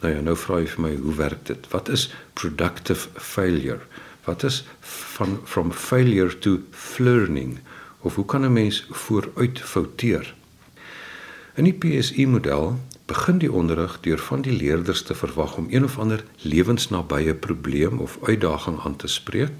Nou 0.00 0.14
ja, 0.14 0.20
nou 0.20 0.36
vra 0.36 0.60
jy 0.60 0.66
vir 0.66 0.80
my, 0.80 0.96
hoe 0.96 1.14
werk 1.14 1.46
dit? 1.46 1.66
Wat 1.70 1.88
is 1.88 2.14
productive 2.32 3.08
failure? 3.14 3.80
Wat 4.24 4.42
is 4.42 4.64
van 4.80 5.40
from 5.44 5.72
failure 5.72 6.38
to 6.38 6.62
learning? 6.98 7.58
Of 8.00 8.14
hoe 8.14 8.24
kan 8.24 8.44
'n 8.44 8.52
mens 8.52 8.86
vooruit 8.90 9.60
fouteer? 9.60 10.34
In 11.54 11.64
die 11.64 11.78
PSI 11.78 12.26
model 12.26 12.78
begin 13.06 13.38
die 13.38 13.52
onderrig 13.52 14.00
deur 14.00 14.18
van 14.18 14.40
die 14.40 14.52
leerders 14.52 15.02
te 15.02 15.14
verwag 15.14 15.56
om 15.56 15.66
een 15.70 15.84
of 15.84 15.98
ander 15.98 16.24
lewensnabye 16.42 17.34
probleem 17.34 17.98
of 17.98 18.18
uitdaging 18.22 18.80
aan 18.84 18.96
te 18.96 19.06
spreek 19.06 19.50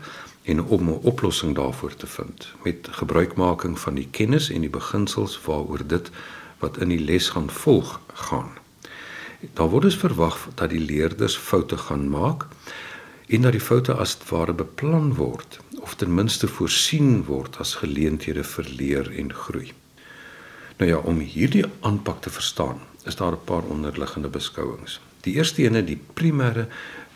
en 0.49 0.64
om 0.64 0.88
'n 0.88 1.00
oplossing 1.12 1.55
daarvoor 1.55 1.95
te 1.95 2.07
vind 2.07 2.52
met 2.64 2.88
gebruikmaking 2.90 3.78
van 3.78 3.95
die 3.95 4.09
kennis 4.11 4.50
en 4.50 4.61
die 4.61 4.76
beginsels 4.81 5.40
waaroor 5.45 5.87
dit 5.87 6.11
wat 6.59 6.78
in 6.78 6.88
die 6.88 7.05
les 7.05 7.28
gaan 7.28 7.50
volg 7.50 8.00
gaan. 8.12 8.50
Daar 9.52 9.69
word 9.69 9.83
dus 9.83 9.97
verwag 9.97 10.49
dat 10.55 10.71
die 10.71 10.81
leerders 10.81 11.37
foute 11.37 11.76
gaan 11.76 12.09
maak 12.11 12.47
en 13.26 13.40
dat 13.40 13.52
die 13.52 13.61
foute 13.61 13.95
as 13.95 14.19
ware 14.28 14.52
beplan 14.52 15.14
word 15.14 15.61
of 15.81 15.95
ten 15.95 16.14
minste 16.14 16.49
voorsien 16.49 17.25
word 17.25 17.57
as 17.59 17.75
geleenthede 17.75 18.45
vir 18.45 18.67
leer 18.78 19.12
en 19.19 19.35
groei. 19.35 19.73
Nou 20.76 20.90
ja, 20.90 20.97
om 20.97 21.19
hierdie 21.19 21.64
aanpak 21.81 22.21
te 22.23 22.31
verstaan, 22.31 22.81
is 23.05 23.17
daar 23.17 23.33
'n 23.33 23.45
paar 23.45 23.62
onderliggende 23.62 24.28
beskouings. 24.28 25.00
Die 25.21 25.35
eerste 25.35 25.62
ene, 25.62 25.85
die 25.85 26.00
primêre 26.14 26.67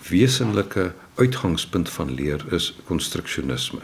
wesenlike 0.08 0.92
uitgangspunt 1.14 1.90
van 1.90 2.14
leer 2.14 2.44
is 2.52 2.74
konstruksionisme. 2.84 3.80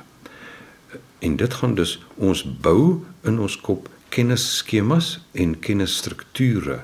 En 1.19 1.37
dit 1.37 1.55
gaan 1.55 1.75
dus 1.75 1.99
ons 2.15 2.45
bou 2.61 3.05
in 3.21 3.39
ons 3.39 3.61
kop 3.61 3.89
kennisskemas 4.09 5.19
en 5.33 5.59
kennisstrukture 5.59 6.81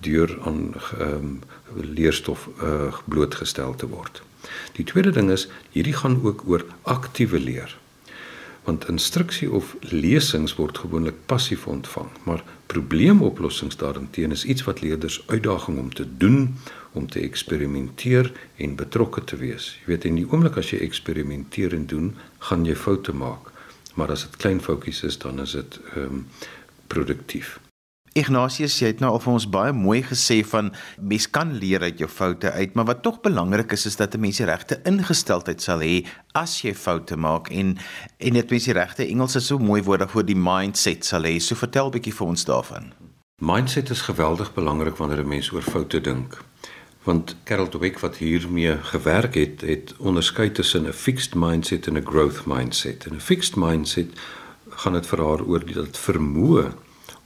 deur 0.00 0.38
aan 0.44 0.74
um, 1.00 1.40
leerstof 1.74 2.48
uh, 2.62 2.92
blootgestel 3.04 3.74
te 3.74 3.88
word. 3.88 4.22
Die 4.76 4.84
tweede 4.84 5.10
ding 5.10 5.30
is 5.30 5.48
hierdie 5.72 5.96
gaan 5.96 6.20
ook 6.22 6.44
oor 6.46 6.64
aktiewe 6.82 7.40
leer. 7.40 7.78
Want 8.66 8.88
instruksie 8.90 9.46
of 9.50 9.76
lesings 9.80 10.56
word 10.58 10.78
gewoonlik 10.82 11.20
passief 11.30 11.66
ontvang, 11.70 12.08
maar 12.26 12.42
probleemoplossings 12.66 13.78
daarteenoor 13.78 14.34
is 14.34 14.44
iets 14.44 14.66
wat 14.66 14.80
leerders 14.82 15.20
uitdaging 15.26 15.78
om 15.78 15.92
te 15.94 16.06
doen, 16.18 16.56
om 16.92 17.06
te 17.10 17.20
eksperimenteer 17.20 18.32
en 18.56 18.74
betrokke 18.76 19.24
te 19.24 19.38
wees. 19.38 19.76
Jy 19.80 19.92
weet 19.92 20.08
in 20.10 20.18
die 20.18 20.26
oomblik 20.26 20.58
as 20.58 20.72
jy 20.74 20.80
eksperimenteer 20.82 21.76
en 21.78 21.86
doen, 21.86 22.10
gaan 22.48 22.66
jy 22.66 22.74
foute 22.74 23.14
maak. 23.14 23.52
Maar 23.94 24.16
as 24.16 24.26
dit 24.26 24.36
klein 24.42 24.60
foutjies 24.60 25.04
is, 25.06 25.20
dan 25.22 25.40
is 25.46 25.54
dit 25.56 25.80
ehm 25.94 26.20
um, 26.20 26.26
produktief. 26.86 27.56
Ignatius, 28.16 28.78
jy 28.80 28.94
het 28.94 29.02
nou 29.04 29.10
al 29.12 29.20
vir 29.20 29.32
ons 29.34 29.44
baie 29.52 29.72
mooi 29.76 29.98
gesê 30.00 30.38
van 30.48 30.70
mens 30.96 31.26
kan 31.28 31.50
leer 31.60 31.82
uit 31.84 31.98
jou 32.00 32.08
foute 32.08 32.48
uit, 32.48 32.72
maar 32.72 32.86
wat 32.88 33.02
tog 33.04 33.18
belangrik 33.20 33.74
is 33.76 33.84
is 33.90 33.96
dat 34.00 34.14
'n 34.14 34.20
mens 34.20 34.38
die 34.40 34.46
regte 34.46 34.80
ingesteldheid 34.84 35.60
sal 35.60 35.80
hê 35.80 36.06
as 36.32 36.62
jy 36.62 36.72
foute 36.74 37.16
maak 37.16 37.50
en 37.50 37.76
en 38.18 38.32
dit 38.32 38.50
mens 38.50 38.64
die 38.64 38.72
regte 38.72 39.06
Engels 39.06 39.36
is 39.36 39.46
so 39.46 39.58
mooi 39.58 39.82
woord 39.82 40.00
daarvoor 40.00 40.24
die 40.24 40.36
mindset 40.36 41.04
sal 41.04 41.22
hê. 41.24 41.38
So 41.40 41.54
vertel 41.54 41.86
'n 41.86 41.90
bietjie 41.90 42.14
vir 42.14 42.26
ons 42.26 42.44
daarvan. 42.44 42.92
Mindset 43.38 43.90
is 43.90 44.00
geweldig 44.00 44.54
belangrik 44.54 44.96
wanneer 44.96 45.20
'n 45.20 45.28
mens 45.28 45.52
oor 45.52 45.62
foute 45.62 46.00
dink. 46.00 46.42
Want 47.04 47.36
Carol 47.44 47.68
Dweck 47.68 47.98
wat 47.98 48.16
hiermee 48.16 48.78
gewerk 48.82 49.34
het, 49.34 49.60
het 49.60 49.94
onderskei 49.98 50.52
tussen 50.52 50.86
'n 50.86 50.92
fixed 50.92 51.34
mindset 51.34 51.86
en 51.86 51.96
'n 51.96 52.06
growth 52.06 52.46
mindset. 52.46 53.06
En 53.06 53.14
'n 53.14 53.20
fixed 53.20 53.56
mindset 53.56 54.08
gaan 54.70 54.92
dit 54.92 55.06
vir 55.06 55.18
haar 55.18 55.42
oor 55.42 55.64
dit 55.64 55.98
vermoë 55.98 56.72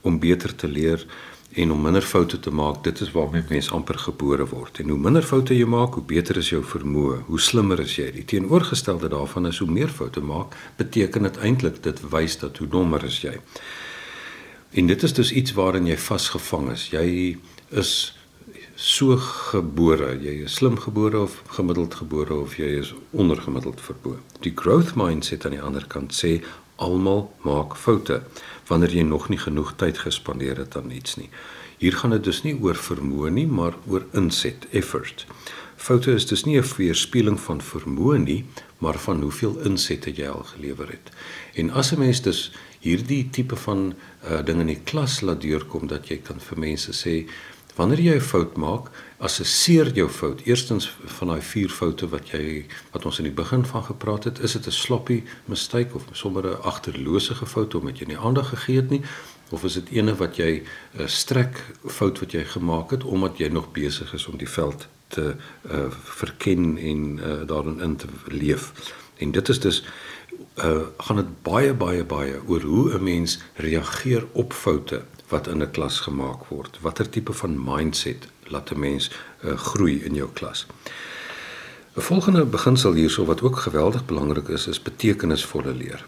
om 0.01 0.19
beter 0.19 0.55
te 0.55 0.67
leer 0.67 1.05
en 1.51 1.71
om 1.71 1.81
minder 1.81 2.01
foute 2.01 2.39
te 2.39 2.51
maak. 2.51 2.83
Dit 2.83 3.01
is 3.01 3.11
waarmee 3.11 3.43
mens 3.49 3.71
amper 3.71 3.97
gebore 3.99 4.45
word. 4.47 4.79
En 4.79 4.89
hoe 4.89 4.99
minder 4.99 5.23
foute 5.23 5.55
jy 5.57 5.67
maak, 5.67 5.97
hoe 5.99 6.03
beter 6.03 6.37
is 6.39 6.49
jou 6.49 6.61
vermoë, 6.63 7.23
hoe 7.27 7.39
slimmer 7.39 7.79
is 7.83 7.97
jy. 7.99 8.07
Die 8.15 8.25
teenoorgestelde 8.25 9.11
daarvan 9.11 9.49
is 9.51 9.59
hoe 9.59 9.69
meer 9.71 9.91
foute 9.91 10.23
maak, 10.23 10.55
beteken 10.79 11.27
dit 11.27 11.37
eintlik 11.43 11.81
dit 11.83 12.01
wys 12.13 12.39
dat 12.39 12.57
hoe 12.57 12.69
dommer 12.71 13.03
is 13.03 13.19
jy. 13.25 13.35
En 14.71 14.87
dit 14.87 15.03
is 15.03 15.13
dus 15.13 15.33
iets 15.35 15.53
waarin 15.53 15.87
jy 15.89 15.97
vasgevang 15.99 16.71
is. 16.71 16.87
Jy 16.93 17.37
is 17.75 17.91
so 18.81 19.17
gebore, 19.51 20.15
jy 20.23 20.39
is 20.45 20.55
slim 20.57 20.77
gebore 20.79 21.19
of 21.27 21.41
gemiddeld 21.57 21.99
gebore 21.99 22.39
of 22.45 22.55
jy 22.57 22.79
is 22.79 22.93
ondergemiddeld 23.11 23.81
verbore. 23.83 24.23
Die 24.41 24.53
growth 24.55 24.95
mindset 24.95 25.45
aan 25.45 25.57
die 25.57 25.61
ander 25.61 25.85
kant 25.91 26.15
sê 26.15 26.39
almal 26.81 27.27
maak 27.45 27.75
foute 27.77 28.21
wanneer 28.71 28.93
jy 28.95 29.03
nog 29.03 29.27
nie 29.29 29.39
genoeg 29.41 29.75
tyd 29.81 29.99
gespandeer 30.05 30.63
het 30.63 30.77
aan 30.79 30.91
iets 30.95 31.17
nie. 31.19 31.29
Hier 31.81 31.97
gaan 31.97 32.13
dit 32.15 32.23
dus 32.23 32.43
nie 32.45 32.53
oor 32.55 32.77
vermoë 32.77 33.31
nie, 33.35 33.47
maar 33.47 33.75
oor 33.89 34.05
inset, 34.15 34.67
effort. 34.71 35.25
Foute 35.81 36.13
is 36.13 36.27
dus 36.29 36.45
nie 36.45 36.59
'n 36.59 36.67
weerspieëling 36.77 37.39
van 37.39 37.61
vermoë 37.61 38.17
nie, 38.17 38.45
maar 38.77 38.99
van 38.99 39.21
hoeveel 39.21 39.57
inset 39.65 40.05
jy 40.05 40.27
al 40.27 40.43
gelewer 40.43 40.89
het. 40.89 41.11
En 41.55 41.71
as 41.71 41.91
'n 41.91 41.99
mens 41.99 42.21
dus 42.21 42.51
hierdie 42.79 43.29
tipe 43.29 43.55
van 43.55 43.93
uh, 44.23 44.45
ding 44.45 44.59
in 44.59 44.67
die 44.67 44.81
klas 44.83 45.21
laat 45.21 45.41
deurkom 45.41 45.87
dat 45.87 46.07
jy 46.07 46.17
kan 46.17 46.39
vir 46.39 46.59
mense 46.59 46.91
sê 46.91 47.29
wanneer 47.75 47.99
jy 47.99 48.15
'n 48.15 48.21
fout 48.21 48.57
maak, 48.57 48.91
assesseer 49.21 49.91
jou 49.93 50.07
fout. 50.09 50.41
Eerstens 50.49 50.87
van 51.17 51.27
daai 51.27 51.41
vier 51.41 51.69
foute 51.69 52.07
wat 52.09 52.31
jy 52.33 52.65
wat 52.91 53.05
ons 53.05 53.19
in 53.21 53.29
die 53.29 53.37
begin 53.37 53.65
van 53.65 53.83
gepraat 53.85 54.23
het, 54.29 54.39
is 54.39 54.55
dit 54.57 54.67
'n 54.67 54.71
sloppy 54.71 55.23
mistake 55.45 55.93
of 55.95 56.03
sommer 56.11 56.47
'n 56.47 56.61
agterlose 56.61 57.35
fout 57.35 57.75
omdat 57.75 57.99
jy 57.99 58.05
nie 58.07 58.17
aandag 58.17 58.49
gegee 58.49 58.75
het 58.75 58.89
nie 58.89 59.03
of 59.51 59.63
is 59.63 59.73
dit 59.73 59.89
ene 59.89 60.15
wat 60.15 60.35
jy 60.35 60.63
'n 60.97 61.07
strek 61.07 61.63
fout 61.85 62.19
wat 62.19 62.31
jy 62.31 62.43
gemaak 62.43 62.91
het 62.91 63.03
omdat 63.03 63.37
jy 63.37 63.47
nog 63.47 63.71
besig 63.71 64.13
is 64.13 64.27
om 64.27 64.37
die 64.37 64.49
veld 64.49 64.87
te 65.07 65.35
uh, 65.71 65.91
verken 66.03 66.77
en 66.77 67.19
uh, 67.19 67.47
daarin 67.47 67.81
in 67.81 67.95
te 67.95 68.07
leef. 68.27 68.71
En 69.17 69.31
dit 69.31 69.49
is 69.49 69.59
dus 69.59 69.83
uh 70.55 70.81
gaan 70.97 71.15
dit 71.15 71.41
baie 71.43 71.73
baie 71.73 72.03
baie 72.03 72.39
oor 72.47 72.61
hoe 72.61 72.93
'n 72.93 73.03
mens 73.03 73.39
reageer 73.55 74.25
op 74.31 74.53
foute 74.53 75.03
wat 75.27 75.47
in 75.47 75.61
'n 75.61 75.71
klas 75.71 75.99
gemaak 75.99 76.45
word. 76.45 76.79
Watter 76.81 77.09
tipe 77.09 77.33
van 77.33 77.63
mindset 77.63 78.27
laat 78.51 78.71
'n 78.71 78.79
mens 78.79 79.11
uh, 79.43 79.57
groei 79.57 80.03
in 80.03 80.15
jou 80.15 80.29
klas. 80.33 80.65
'n 81.95 82.01
Volgende 82.01 82.45
beginsel 82.45 82.93
hierso 82.93 83.25
wat 83.25 83.41
ook 83.41 83.57
geweldig 83.57 84.05
belangrik 84.05 84.47
is, 84.47 84.67
is 84.67 84.81
betekenisvolle 84.81 85.73
leer. 85.73 86.05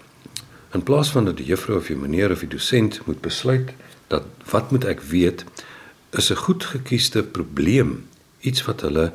In 0.72 0.84
plaas 0.84 1.12
van 1.12 1.26
dat 1.26 1.38
die 1.38 1.46
juffrou 1.46 1.78
of 1.78 1.88
die 1.88 1.96
meneer 1.96 2.32
of 2.32 2.40
die 2.40 2.48
dosent 2.48 3.02
moet 3.06 3.22
besluit 3.22 3.74
dat 4.08 4.24
wat 4.50 4.72
moet 4.72 4.86
ek 4.86 5.02
weet, 5.02 5.46
is 6.10 6.32
'n 6.32 6.36
goed 6.36 6.64
gekiesde 6.64 7.24
probleem 7.24 8.08
iets 8.40 8.66
wat 8.66 8.82
hulle 8.82 9.14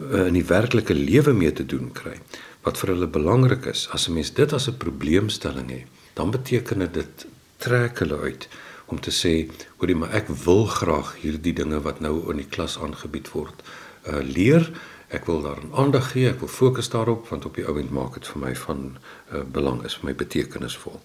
uh, 0.00 0.26
in 0.26 0.32
die 0.32 0.44
werklike 0.44 0.94
lewe 0.94 1.32
mee 1.32 1.52
te 1.52 1.66
doen 1.66 1.92
kry 1.92 2.18
wat 2.64 2.78
vir 2.78 2.94
hulle 2.94 3.06
belangrik 3.06 3.66
is. 3.66 3.88
As 3.92 4.08
'n 4.08 4.14
mens 4.14 4.32
dit 4.32 4.52
as 4.52 4.68
'n 4.68 4.76
probleemstelling 4.76 5.70
het, 5.70 5.86
dan 6.14 6.30
beteken 6.30 6.92
dit 6.92 7.26
trek 7.56 7.98
hulle 7.98 8.18
uit 8.18 8.48
om 8.86 9.00
te 9.00 9.12
sê 9.14 9.34
hoorie 9.78 9.96
maar 9.96 10.12
ek 10.16 10.28
wil 10.44 10.66
graag 10.66 11.14
hierdie 11.22 11.54
dinge 11.56 11.80
wat 11.86 12.00
nou 12.04 12.16
in 12.32 12.42
die 12.42 12.50
klas 12.56 12.76
aangebied 12.78 13.30
word 13.36 13.64
uh 14.10 14.20
leer. 14.20 14.68
Ek 15.14 15.28
wil 15.30 15.42
daaraan 15.44 15.72
aandag 15.78 16.10
gee 16.12 16.28
ek 16.28 16.40
wil 16.42 16.50
fokus 16.50 16.90
daarop 16.92 17.28
want 17.30 17.44
op 17.48 17.56
die 17.56 17.66
ouend 17.66 17.90
maak 17.94 18.18
dit 18.18 18.28
vir 18.32 18.40
my 18.42 18.54
van 18.66 18.84
uh, 19.32 19.42
belang 19.56 19.82
is 19.84 19.96
vir 20.00 20.10
my 20.10 20.14
betekenisvol. 20.14 21.00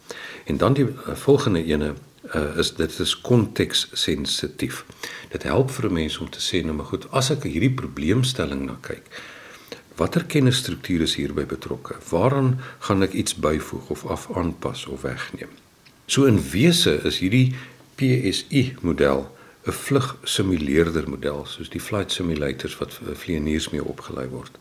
En 0.45 0.57
dan 0.57 0.74
die 0.74 0.88
uh, 0.88 1.15
volgende 1.15 1.63
ene 1.63 1.93
uh, 1.93 2.57
is 2.59 2.74
dit 2.75 3.00
is 3.00 3.15
konteks 3.21 3.88
sensitief 3.93 4.83
dit 5.31 5.43
help 5.43 5.71
vir 5.71 5.89
'n 5.89 5.93
mens 5.93 6.17
om 6.17 6.29
te 6.29 6.41
sê 6.41 6.63
nou 6.65 6.75
maar 6.75 6.91
goed 6.91 7.12
as 7.12 7.31
ek 7.31 7.43
hierdie 7.43 7.75
probleemstelling 7.83 8.65
na 8.65 8.77
kyk 8.81 9.05
watter 10.00 10.24
kennisstrukture 10.24 11.03
is 11.03 11.17
hierby 11.19 11.45
betrokke? 11.45 11.98
Waaraan 12.09 12.53
gaan 12.88 13.03
ek 13.03 13.17
iets 13.19 13.36
byvoeg 13.36 13.89
of 13.89 14.05
af 14.07 14.29
aanpas 14.36 14.86
of 14.88 15.03
wegneem? 15.03 15.51
So 16.09 16.25
in 16.25 16.39
wese 16.51 16.95
is 17.05 17.19
hierdie 17.21 17.53
PSI 17.99 18.63
model 18.81 19.27
'n 19.67 19.75
vlug 19.75 20.17
simuleerder 20.23 21.09
model 21.09 21.45
soos 21.45 21.69
die 21.69 21.81
flight 21.81 22.11
simulators 22.11 22.77
wat 22.79 22.99
vlieëniers 23.13 23.69
mee 23.69 23.83
opgelei 23.83 24.27
word. 24.27 24.57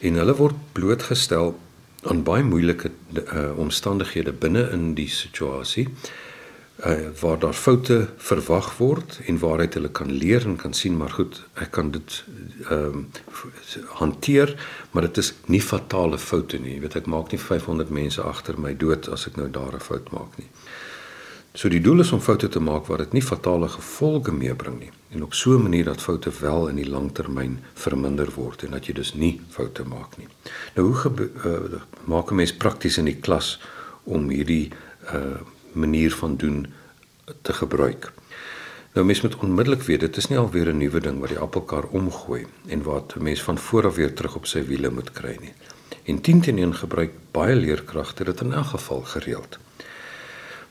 En 0.00 0.14
hulle 0.14 0.34
word 0.34 0.56
blootgestel 0.72 1.54
aan 2.02 2.22
baie 2.22 2.42
moeilike 2.42 2.90
uh, 3.16 3.58
omstandighede 3.58 4.32
binne 4.32 4.68
in 4.72 4.94
die 4.94 5.08
situasie 5.08 5.88
uh, 6.76 7.08
waar 7.20 7.38
daar 7.38 7.54
foute 7.54 8.08
verwag 8.16 8.76
word 8.76 9.20
en 9.26 9.38
waaruit 9.38 9.74
hulle 9.74 9.88
kan 9.88 10.12
leer 10.12 10.44
en 10.44 10.56
kan 10.56 10.72
sien 10.72 10.96
maar 10.96 11.10
goed 11.10 11.40
ek 11.54 11.70
kan 11.78 11.90
dit 11.94 12.24
ehm 12.68 13.04
um, 13.04 13.06
hanteer 14.00 14.54
maar 14.90 15.06
dit 15.06 15.16
is 15.22 15.32
nie 15.46 15.62
fatale 15.62 16.18
foute 16.18 16.58
nie 16.58 16.74
jy 16.74 16.80
weet 16.84 16.98
ek 17.00 17.06
maak 17.06 17.32
nie 17.32 17.40
500 17.40 17.90
mense 17.90 18.22
agter 18.22 18.58
my 18.60 18.74
dood 18.76 19.08
as 19.08 19.26
ek 19.30 19.36
nou 19.40 19.48
daar 19.50 19.74
'n 19.74 19.86
fout 19.88 20.12
maak 20.12 20.38
nie 20.38 20.50
so 21.54 21.68
die 21.68 21.80
doel 21.80 22.00
is 22.00 22.12
om 22.12 22.20
foute 22.20 22.48
te 22.48 22.60
maak 22.60 22.86
waar 22.86 22.98
dit 22.98 23.12
nie 23.12 23.22
fatale 23.22 23.68
gevolge 23.68 24.32
meebring 24.32 24.78
nie 24.78 24.90
en 25.10 25.22
op 25.22 25.34
so 25.34 25.54
'n 25.54 25.62
manier 25.62 25.84
dat 25.84 26.00
foute 26.00 26.30
wel 26.40 26.68
in 26.68 26.76
die 26.76 26.90
langtermyn 26.90 27.58
verminder 27.74 28.30
word 28.34 28.62
en 28.62 28.70
dat 28.70 28.86
jy 28.86 28.94
dus 28.94 29.14
nie 29.14 29.40
foute 29.48 29.84
maak 29.84 30.18
nie 30.18 30.28
nou 30.74 30.92
hoe 30.92 31.12
uh, 31.44 31.80
maak 32.04 32.30
'n 32.30 32.34
mens 32.34 32.52
prakties 32.52 32.98
in 32.98 33.04
die 33.04 33.20
klas 33.20 33.60
om 34.04 34.28
hierdie 34.28 34.70
uh, 35.14 35.40
manier 35.72 36.12
van 36.14 36.36
doen 36.36 36.66
te 37.42 37.52
gebruik. 37.52 38.12
Nou 38.92 39.06
mens 39.06 39.20
moet 39.20 39.36
onmiddellik 39.36 39.82
weet 39.82 40.00
dit 40.00 40.16
is 40.16 40.28
nie 40.28 40.38
alweer 40.38 40.68
'n 40.72 40.78
nuwe 40.78 41.00
ding 41.00 41.20
wat 41.20 41.28
die 41.28 41.38
appelkar 41.38 41.84
omgooi 41.84 42.46
en 42.66 42.82
wat 42.82 43.14
'n 43.16 43.22
mens 43.22 43.42
van 43.42 43.58
voor 43.58 43.86
af 43.86 43.94
weer 43.94 44.14
terug 44.14 44.36
op 44.36 44.46
sy 44.46 44.64
wiele 44.66 44.90
moet 44.90 45.10
kry 45.12 45.36
nie. 45.40 45.52
En 46.04 46.20
10 46.20 46.40
teen 46.40 46.58
1 46.58 46.74
gebruik 46.74 47.12
baie 47.30 47.56
leerkragte 47.56 48.24
dit 48.24 48.40
in 48.40 48.52
elk 48.52 48.66
geval 48.66 49.00
gereeld. 49.00 49.58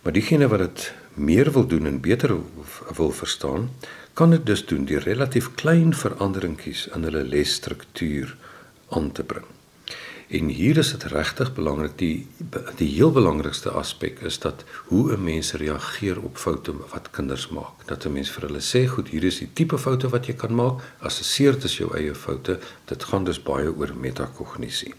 Maar 0.03 0.13
diegene 0.13 0.47
wat 0.47 0.59
dit 0.59 0.93
meer 1.13 1.51
wil 1.51 1.67
doen 1.67 1.85
en 1.85 1.99
beter 2.03 2.35
wil 2.95 3.11
verstaan, 3.11 3.69
kan 4.13 4.29
dit 4.29 4.45
dus 4.45 4.65
doen 4.65 4.85
deur 4.85 5.03
relatief 5.03 5.53
klein 5.55 5.95
veranderingkies 5.95 6.87
in 6.87 7.03
hulle 7.03 7.23
lesstruktuur 7.23 8.35
aan 8.89 9.11
te 9.11 9.23
bring. 9.23 9.45
En 10.27 10.47
hier 10.47 10.77
is 10.77 10.91
dit 10.91 11.03
regtig 11.03 11.53
belangrik 11.53 11.97
die 11.97 12.27
die 12.79 12.89
heel 12.89 13.11
belangrikste 13.11 13.69
aspek 13.69 14.19
is 14.19 14.39
dat 14.39 14.63
hoe 14.89 15.13
'n 15.13 15.23
mens 15.23 15.53
reageer 15.53 16.21
op 16.21 16.37
foute 16.37 16.73
wat 16.91 17.09
kinders 17.11 17.47
maak. 17.47 17.85
Dat 17.85 18.05
'n 18.05 18.11
mens 18.11 18.29
vir 18.29 18.47
hulle 18.47 18.61
sê, 18.61 18.87
"Goed, 18.87 19.07
hier 19.07 19.23
is 19.23 19.37
die 19.37 19.49
tipe 19.53 19.77
foute 19.77 20.09
wat 20.09 20.25
jy 20.25 20.33
kan 20.33 20.55
maak. 20.55 20.81
Assesseer 20.99 21.51
dit 21.51 21.63
as 21.63 21.77
jou 21.77 21.95
eie 21.97 22.15
foute." 22.15 22.59
Dit 22.85 23.03
gaan 23.03 23.23
dus 23.23 23.43
baie 23.43 23.75
oor 23.75 23.93
metakognisie. 23.95 24.93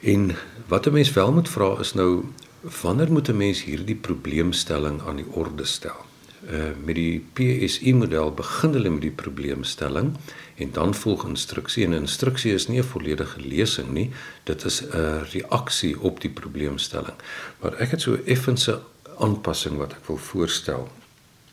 En 0.00 0.36
wat 0.68 0.86
'n 0.86 0.92
mens 0.92 1.12
wel 1.12 1.32
moet 1.32 1.48
vra 1.48 1.78
is 1.78 1.94
nou 1.94 2.24
wanneer 2.62 3.12
moet 3.12 3.28
'n 3.28 3.36
mens 3.36 3.64
hierdie 3.64 3.94
probleemstelling 3.96 5.02
aan 5.02 5.16
die 5.16 5.30
orde 5.30 5.64
stel? 5.64 6.04
Uh 6.50 6.70
met 6.84 6.94
die 6.94 7.24
PSI 7.32 7.94
model 7.94 8.32
begin 8.34 8.72
hulle 8.72 8.90
met 8.90 9.00
die 9.00 9.10
probleemstelling 9.10 10.16
en 10.54 10.70
dan 10.72 10.94
volg 10.94 11.26
instruksie. 11.26 11.84
En 11.84 11.92
instruksie 11.92 12.52
is 12.52 12.68
nie 12.68 12.78
'n 12.78 12.84
volledige 12.84 13.40
lesing 13.40 13.90
nie. 13.90 14.10
Dit 14.44 14.64
is 14.64 14.82
'n 14.82 15.26
reaksie 15.32 16.00
op 16.00 16.20
die 16.20 16.30
probleemstelling. 16.30 17.14
Maar 17.60 17.74
ek 17.74 17.90
het 17.90 18.00
so 18.00 18.18
effense 18.24 18.80
aanpassing 19.18 19.76
wat 19.76 19.92
ek 19.92 20.06
wil 20.06 20.16
voorstel 20.16 20.88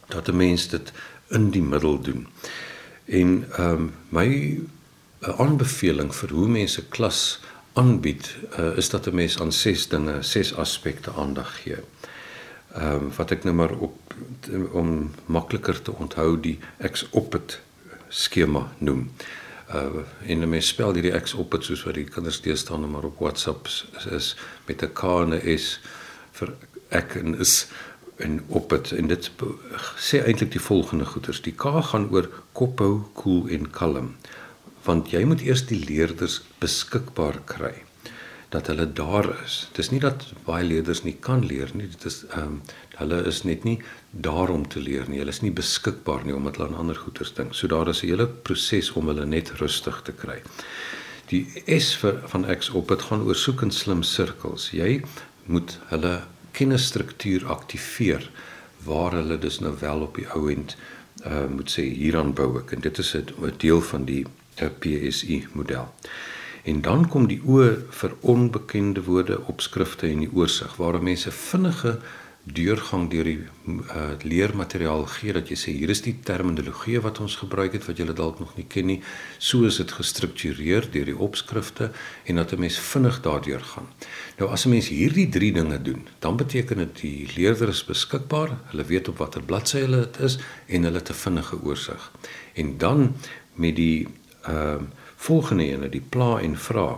dat 0.07 0.27
'n 0.27 0.35
mens 0.35 0.67
dit 0.67 0.91
in 1.27 1.49
die 1.49 1.61
middel 1.61 2.01
doen. 2.01 2.27
En 3.05 3.45
ehm 3.51 3.71
um, 3.71 3.93
my 4.09 4.27
'n 5.19 5.33
aanbeveling 5.37 6.15
vir 6.15 6.29
hoe 6.29 6.47
mense 6.47 6.85
klas 6.87 7.39
aanbied 7.79 8.35
uh, 8.59 8.77
is 8.77 8.89
dat 8.89 9.07
'n 9.07 9.15
mens 9.15 9.39
aan 9.41 9.51
ses 9.51 9.87
dinge 9.87 10.21
ses 10.21 10.53
aspekte 10.55 11.11
aandag 11.15 11.55
gee 11.61 11.81
ehm 12.73 12.93
um, 12.93 13.11
wat 13.17 13.31
ek 13.31 13.43
nou 13.43 13.55
maar 13.55 13.71
op 13.73 14.13
om 14.71 15.11
makliker 15.25 15.81
te 15.81 15.91
onthou 15.91 16.39
die 16.39 16.59
ek 16.77 17.01
op 17.11 17.31
dit 17.31 17.59
skema 18.09 18.67
noem. 18.77 19.09
Uh 19.73 20.03
en 20.25 20.49
mense 20.49 20.67
spel 20.67 20.93
hierdie 20.93 21.13
X 21.17 21.33
op 21.33 21.51
dit 21.51 21.65
soos 21.65 21.83
wat 21.85 21.97
die 21.97 22.05
kinders 22.05 22.39
teestaan 22.45 22.85
maar 22.91 23.07
op 23.09 23.19
WhatsApp 23.19 23.67
is, 24.11 24.35
met 24.65 24.83
'n 24.83 24.93
K 24.93 25.03
en 25.03 25.33
'n 25.33 25.57
S 25.57 25.79
vir 26.31 26.53
ek 26.89 27.15
en 27.15 27.39
is 27.39 27.67
en 28.17 28.43
op 28.47 28.69
dit 28.69 28.91
en 28.91 29.07
dit 29.07 29.31
sê 29.95 30.21
eintlik 30.25 30.51
die 30.51 30.61
volgende 30.61 31.05
goeters. 31.05 31.41
Die 31.41 31.55
K 31.55 31.81
gaan 31.91 32.09
oor 32.11 32.29
kophou, 32.51 33.01
koel 33.13 33.41
cool 33.41 33.47
en 33.49 33.69
kalm. 33.71 34.15
Want 34.85 35.11
jy 35.11 35.23
moet 35.25 35.41
eers 35.41 35.65
die 35.67 35.79
leerders 35.85 36.41
beskikbaar 36.59 37.41
kry 37.45 37.75
dat 38.49 38.67
hulle 38.67 38.87
daar 38.93 39.27
is. 39.45 39.67
Dis 39.77 39.91
nie 39.93 39.99
dat 40.01 40.23
baie 40.47 40.65
leerders 40.65 41.03
nie 41.05 41.15
kan 41.21 41.43
leer 41.45 41.69
nie. 41.77 41.87
Dit 41.91 42.05
is 42.09 42.23
ehm 42.31 42.45
um, 42.45 42.61
hulle 42.99 43.21
is 43.29 43.43
net 43.47 43.63
nie 43.63 43.77
daar 44.11 44.49
om 44.51 44.65
te 44.67 44.81
leer 44.83 45.05
nie. 45.07 45.21
Hulle 45.21 45.31
is 45.31 45.41
nie 45.41 45.53
beskikbaar 45.55 46.25
nie 46.25 46.33
omdat 46.35 46.57
hulle 46.57 46.67
aan 46.67 46.81
ander 46.81 46.97
goeters 46.99 47.31
dink. 47.37 47.53
So 47.55 47.67
daar 47.67 47.87
is 47.87 48.01
'n 48.03 48.09
hele 48.09 48.27
proses 48.27 48.91
om 48.91 49.07
hulle 49.07 49.25
net 49.25 49.51
rustig 49.61 50.01
te 50.03 50.11
kry. 50.11 50.41
Die 51.29 51.45
S 51.79 51.95
vir 51.95 52.21
van 52.27 52.45
X 52.57 52.69
op 52.69 52.87
dit 52.87 53.01
gaan 53.01 53.21
oor 53.21 53.35
soek 53.35 53.61
in 53.61 53.71
slim 53.71 54.03
sirkels. 54.03 54.71
Jy 54.71 55.03
moet 55.45 55.77
hulle 55.89 56.23
kennisstruktuur 56.51 57.47
aktiveer 57.47 58.29
waar 58.83 59.11
hulle 59.11 59.37
dus 59.37 59.59
nou 59.59 59.75
wel 59.79 60.01
op 60.01 60.15
die 60.15 60.27
ou 60.33 60.49
end 60.51 60.75
uh 61.25 61.47
moet 61.51 61.71
sê 61.71 61.83
hieraan 61.83 62.33
bou 62.33 62.57
ek 62.59 62.71
en 62.71 62.81
dit 62.81 62.97
is 62.97 63.15
'n 63.15 63.53
deel 63.57 63.81
van 63.81 64.05
die 64.05 64.25
PSI 64.67 65.47
model. 65.53 65.87
En 66.63 66.81
dan 66.81 67.07
kom 67.07 67.27
die 67.27 67.41
oë 67.45 67.69
vir 68.01 68.15
onbekende 68.21 69.03
woorde, 69.07 69.39
opskrifte 69.47 70.07
en 70.07 70.19
die 70.19 70.33
oorsig 70.33 70.75
waar 70.75 70.99
mense 71.03 71.31
vinnige 71.31 71.99
deurgang 72.55 73.09
deur 73.11 73.27
die 73.27 73.39
uh, 73.43 74.15
leermateriaal 74.23 75.03
gee 75.11 75.33
dat 75.35 75.49
jy 75.51 75.57
sê 75.59 75.73
hier 75.75 75.91
is 75.93 76.01
die 76.05 76.15
terminologie 76.25 76.97
wat 77.03 77.19
ons 77.21 77.35
gebruik 77.41 77.75
het 77.75 77.85
wat 77.85 77.99
jy 77.99 78.07
dalk 78.15 78.39
nog 78.41 78.55
nie 78.57 78.65
ken 78.69 78.87
nie. 78.89 78.97
So 79.37 79.67
is 79.67 79.77
dit 79.81 79.91
gestruktureer 79.91 80.87
deur 80.93 81.09
die 81.11 81.17
opskrifte 81.17 81.91
en 82.25 82.41
dat 82.41 82.53
'n 82.53 82.59
mens 82.59 82.79
vinnig 82.79 83.21
daardeur 83.21 83.59
gaan. 83.59 83.87
Nou 84.39 84.49
as 84.49 84.65
'n 84.65 84.69
mens 84.69 84.89
hierdie 84.89 85.29
drie 85.29 85.51
dinge 85.51 85.81
doen, 85.81 86.07
dan 86.19 86.37
beteken 86.37 86.77
dit 86.77 87.01
die 87.01 87.27
leerder 87.35 87.69
is 87.69 87.85
beskikbaar, 87.85 88.57
hulle 88.71 88.85
weet 88.85 89.07
op 89.07 89.17
watter 89.17 89.43
bladsy 89.43 89.79
hulle 89.79 90.07
dit 90.07 90.19
is 90.19 90.39
en 90.67 90.83
hulle 90.83 90.97
het 90.97 91.09
'n 91.09 91.13
vinnige 91.13 91.61
oorsig. 91.61 92.11
En 92.55 92.77
dan 92.77 93.15
met 93.55 93.75
die 93.75 94.07
ehm 94.49 94.89
uh, 94.89 94.97
Volgende 95.19 95.65
ene, 95.67 95.89
die 95.91 96.03
pla 96.09 96.37
en 96.39 96.53
vra. 96.57 96.93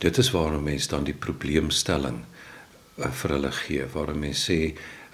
Dit 0.00 0.16
is 0.18 0.30
waarom 0.32 0.62
mense 0.64 0.88
dan 0.88 1.04
die 1.04 1.14
probleemstelling 1.14 2.22
uh, 2.96 3.10
vir 3.12 3.34
hulle 3.34 3.50
gee, 3.52 3.88
waarom 3.92 4.22
mense 4.24 4.46
sê, 4.46 4.56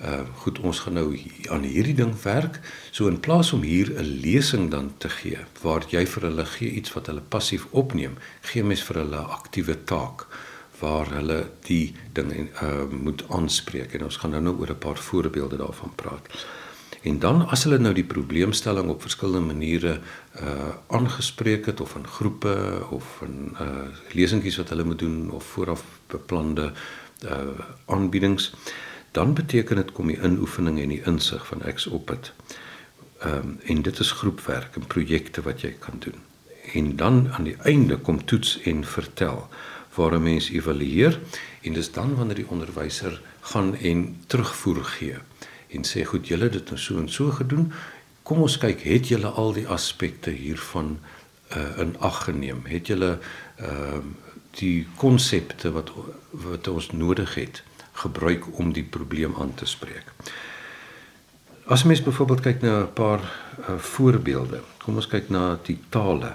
uh, 0.07 0.21
goed, 0.45 0.61
ons 0.63 0.85
gaan 0.85 0.95
nou 1.01 1.09
aan 1.51 1.67
hierdie 1.67 1.97
ding 1.99 2.15
werk, 2.23 2.61
so 2.95 3.11
in 3.11 3.19
plaas 3.21 3.51
om 3.53 3.67
hier 3.67 3.91
'n 3.91 4.21
lesing 4.23 4.71
dan 4.71 4.93
te 5.03 5.11
gee 5.11 5.43
waar 5.63 5.83
jy 5.91 6.05
vir 6.07 6.29
hulle 6.31 6.47
gee 6.47 6.71
iets 6.79 6.95
wat 6.95 7.11
hulle 7.11 7.27
passief 7.35 7.67
opneem, 7.71 8.15
gee 8.53 8.63
mens 8.63 8.87
vir 8.87 9.03
hulle 9.03 9.19
'n 9.19 9.35
aktiewe 9.41 9.77
taak 9.85 10.27
waar 10.79 11.11
hulle 11.11 11.51
die 11.67 11.95
ding 12.15 12.31
uh, 12.63 12.87
moet 12.91 13.25
aanspreek 13.29 13.95
en 13.95 14.05
ons 14.05 14.17
gaan 14.17 14.31
nou 14.31 14.43
nou 14.43 14.57
oor 14.61 14.71
'n 14.71 14.79
paar 14.79 14.99
voorbeelde 14.99 15.57
daarvan 15.57 15.93
praat. 15.95 16.31
En 17.03 17.19
dan 17.19 17.47
as 17.47 17.63
hulle 17.65 17.79
nou 17.79 17.93
die 17.95 18.07
probleemstelling 18.07 18.89
op 18.91 19.03
verskillende 19.03 19.55
maniere 19.55 20.01
uh 20.43 20.71
aangespreek 20.87 21.67
het 21.67 21.81
of 21.81 21.95
in 21.95 22.07
groepe 22.07 22.83
of 22.91 23.21
in 23.23 23.55
uh 23.61 23.87
lesingkies 24.13 24.57
wat 24.57 24.69
hulle 24.69 24.85
moet 24.85 24.99
doen 24.99 25.31
of 25.31 25.45
vooraf 25.45 25.85
beplande 26.07 26.73
uh 27.25 27.39
aanbiedings, 27.87 28.55
dan 29.11 29.35
beteken 29.35 29.77
dit 29.77 29.93
kom 29.93 30.07
die 30.07 30.21
inoefening 30.23 30.81
en 30.81 30.89
die 30.89 31.03
insig 31.05 31.47
van 31.47 31.63
X 31.75 31.87
op 31.87 32.09
dit. 32.09 32.33
Ehm 33.19 33.35
um, 33.35 33.59
en 33.65 33.83
dit 33.83 33.99
is 33.99 34.11
groepwerk 34.11 34.77
en 34.77 34.87
projekte 34.87 35.43
wat 35.43 35.61
jy 35.61 35.75
kan 35.79 35.99
doen. 35.99 36.19
En 36.73 36.97
dan 36.97 37.33
aan 37.33 37.45
die 37.45 37.57
einde 37.63 37.97
kom 37.97 38.25
toets 38.25 38.61
en 38.61 38.85
vertel 38.85 39.49
waar 39.95 40.15
'n 40.15 40.23
mens 40.23 40.51
evalueer 40.51 41.21
en 41.63 41.73
dis 41.73 41.93
dan 41.93 42.15
wanneer 42.15 42.37
die 42.37 42.49
onderwyser 42.49 43.21
gaan 43.41 43.77
en 43.77 44.17
terugvoer 44.27 44.85
gee 44.85 45.17
en 45.69 45.85
sê 45.85 46.05
goed 46.05 46.29
julle 46.29 46.49
het 46.49 46.57
dit 46.57 46.71
nou 46.73 46.79
so 46.81 46.99
en 46.99 47.09
so 47.09 47.31
gedoen. 47.31 47.73
Kom 48.23 48.43
ons 48.45 48.59
kyk 48.61 48.85
het 48.89 49.09
julle 49.13 49.31
al 49.41 49.55
die 49.57 49.67
aspekte 49.69 50.31
hiervan 50.31 50.99
uh, 51.57 51.81
in 51.81 51.95
ag 52.05 52.25
geneem? 52.25 52.65
Het 52.69 52.93
julle 52.93 53.19
uh, 53.61 54.01
die 54.61 54.87
konsepte 54.97 55.73
wat 55.73 55.93
wat 56.33 56.69
ons 56.69 56.91
nodig 56.93 57.35
het 57.35 57.63
gebruik 58.03 58.47
om 58.59 58.73
die 58.73 58.85
probleem 58.85 59.35
aan 59.41 59.55
te 59.55 59.67
spreek? 59.67 60.13
As 61.69 61.85
mens 61.85 62.03
byvoorbeeld 62.03 62.41
kyk 62.41 62.61
na 62.63 62.83
'n 62.83 62.93
paar 62.93 63.21
uh, 63.21 63.77
voorbeelde 63.77 64.61
kom 64.85 64.97
ons 64.97 65.07
kyk 65.07 65.29
na 65.29 65.59
die 65.67 65.79
tale. 65.93 66.33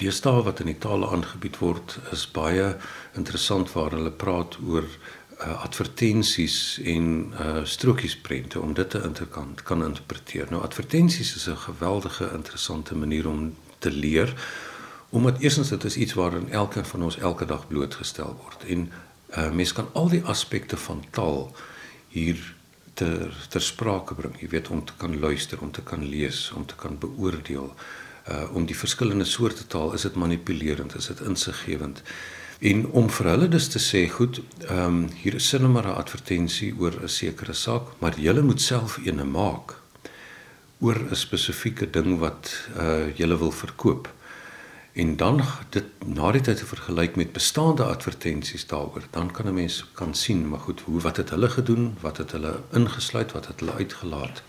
Die 0.00 0.10
staal 0.10 0.42
wat 0.42 0.60
in 0.60 0.70
die 0.70 0.78
tale 0.80 1.10
aangebied 1.12 1.58
word 1.60 1.98
is 2.12 2.24
baie 2.24 2.76
interessant 3.18 3.72
waar 3.72 3.92
hulle 3.92 4.10
praat 4.10 4.56
oor 4.64 4.86
uh, 5.42 5.62
advertensies 5.62 6.80
en 6.84 7.32
uh 7.40 7.64
strokiesprente 7.64 8.60
om 8.60 8.74
dit 8.74 8.90
te 8.90 9.26
kan 9.30 9.54
kan 9.62 9.84
interpreteer. 9.84 10.46
Nou 10.50 10.62
advertensies 10.62 11.34
is 11.36 11.48
'n 11.48 11.56
geweldige 11.56 12.30
interessante 12.34 12.94
manier 12.94 13.28
om 13.28 13.54
te 13.78 13.90
leer 13.90 14.34
omdat 15.08 15.38
eerstens 15.38 15.68
dit 15.68 15.84
is 15.84 15.96
iets 15.96 16.12
waarin 16.12 16.50
elkeen 16.50 16.84
van 16.84 17.02
ons 17.02 17.18
elke 17.18 17.44
dag 17.44 17.66
blootgestel 17.66 18.36
word 18.42 18.64
en 18.64 18.92
uh 19.36 19.50
mens 19.50 19.72
kan 19.72 19.88
al 19.92 20.08
die 20.08 20.24
aspekte 20.24 20.76
van 20.76 21.04
taal 21.10 21.54
hier 22.08 22.54
ter 22.94 23.46
ter 23.48 23.60
sprake 23.60 24.14
bring. 24.14 24.40
Jy 24.40 24.48
weet 24.48 24.68
om 24.68 24.84
te 24.84 24.92
kan 24.96 25.18
luister, 25.20 25.60
om 25.60 25.70
te 25.70 25.82
kan 25.82 26.04
lees, 26.08 26.52
om 26.56 26.66
te 26.66 26.74
kan 26.74 26.98
beoordeel 26.98 27.74
uh 28.28 28.54
om 28.54 28.66
die 28.66 28.76
verskillende 28.76 29.24
soorte 29.24 29.66
taal 29.66 29.92
is 29.92 30.02
dit 30.02 30.14
manipulerend, 30.14 30.94
is 30.96 31.06
dit 31.06 31.20
insiggewend. 31.20 32.02
En 32.62 32.84
om 32.94 33.08
vir 33.10 33.26
hulle 33.26 33.48
dus 33.50 33.64
te 33.72 33.80
sê, 33.82 34.04
goed, 34.06 34.38
ehm 34.68 34.82
um, 34.84 34.98
hier 35.18 35.34
is 35.34 35.48
sinne 35.50 35.68
maar 35.68 35.86
'n 35.90 35.98
advertensie 36.02 36.74
oor 36.78 36.94
'n 37.02 37.08
sekere 37.08 37.52
saak, 37.52 37.86
maar 37.98 38.20
julle 38.20 38.42
moet 38.42 38.60
self 38.60 38.98
eene 39.04 39.24
maak 39.24 39.74
oor 40.78 40.98
'n 41.10 41.16
spesifieke 41.16 41.90
ding 41.90 42.18
wat 42.18 42.68
uh 42.78 43.16
julle 43.18 43.38
wil 43.38 43.50
verkoop. 43.50 44.12
En 44.92 45.16
dan 45.16 45.42
dit 45.70 45.84
na 46.06 46.30
die 46.32 46.40
tyd 46.40 46.56
te 46.56 46.66
vergelyk 46.66 47.16
met 47.16 47.32
bestaande 47.32 47.84
advertensies 47.84 48.66
daaroor, 48.66 49.04
dan 49.10 49.30
kan 49.30 49.46
'n 49.46 49.54
mens 49.54 49.84
kan 49.94 50.14
sien, 50.14 50.48
maar 50.48 50.60
goed, 50.60 50.80
hoe 50.80 51.00
wat 51.00 51.16
het 51.16 51.30
hulle 51.30 51.48
gedoen? 51.48 51.96
Wat 52.00 52.16
het 52.16 52.30
hulle 52.32 52.60
ingesluit? 52.72 53.32
Wat 53.32 53.46
het 53.46 53.60
hulle 53.60 53.72
uitgelaat? 53.72 54.42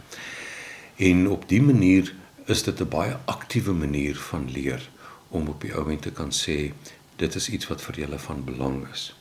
En 0.95 1.29
op 1.29 1.49
dië 1.49 1.61
manier 1.61 2.13
is 2.45 2.63
dit 2.63 2.79
'n 2.79 2.89
baie 2.89 3.17
aktiewe 3.25 3.73
manier 3.73 4.15
van 4.15 4.51
leer 4.51 4.89
om 5.29 5.47
op 5.47 5.61
die 5.61 5.77
oomblik 5.77 6.01
te 6.01 6.11
kan 6.11 6.31
sê 6.31 6.73
dit 7.15 7.35
is 7.35 7.49
iets 7.49 7.67
wat 7.67 7.81
vir 7.81 7.95
julle 7.95 8.19
van 8.19 8.43
belang 8.43 8.87
is. 8.91 9.15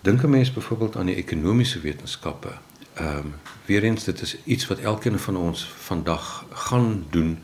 Dink 0.00 0.22
'n 0.22 0.30
mens 0.30 0.52
byvoorbeeld 0.52 0.96
aan 0.96 1.06
die 1.06 1.14
ekonomiese 1.14 1.80
wetenskappe. 1.80 2.52
Ehm 2.94 3.16
um, 3.16 3.34
weer 3.66 3.82
eens 3.82 4.04
dit 4.04 4.20
is 4.20 4.36
iets 4.44 4.66
wat 4.66 4.78
elkeen 4.78 5.18
van 5.18 5.36
ons 5.36 5.64
vandag 5.64 6.44
gaan 6.50 7.06
doen 7.10 7.38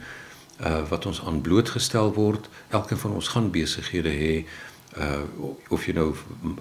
uh 0.60 0.88
wat 0.88 1.06
ons 1.06 1.22
aan 1.22 1.40
blootgestel 1.40 2.14
word. 2.14 2.48
Elkeen 2.68 2.98
van 2.98 3.10
ons 3.10 3.28
gaan 3.28 3.50
besighede 3.50 4.08
hê 4.10 4.44
uh 4.98 5.22
of 5.68 5.86
jy 5.86 5.92
nou 5.92 6.14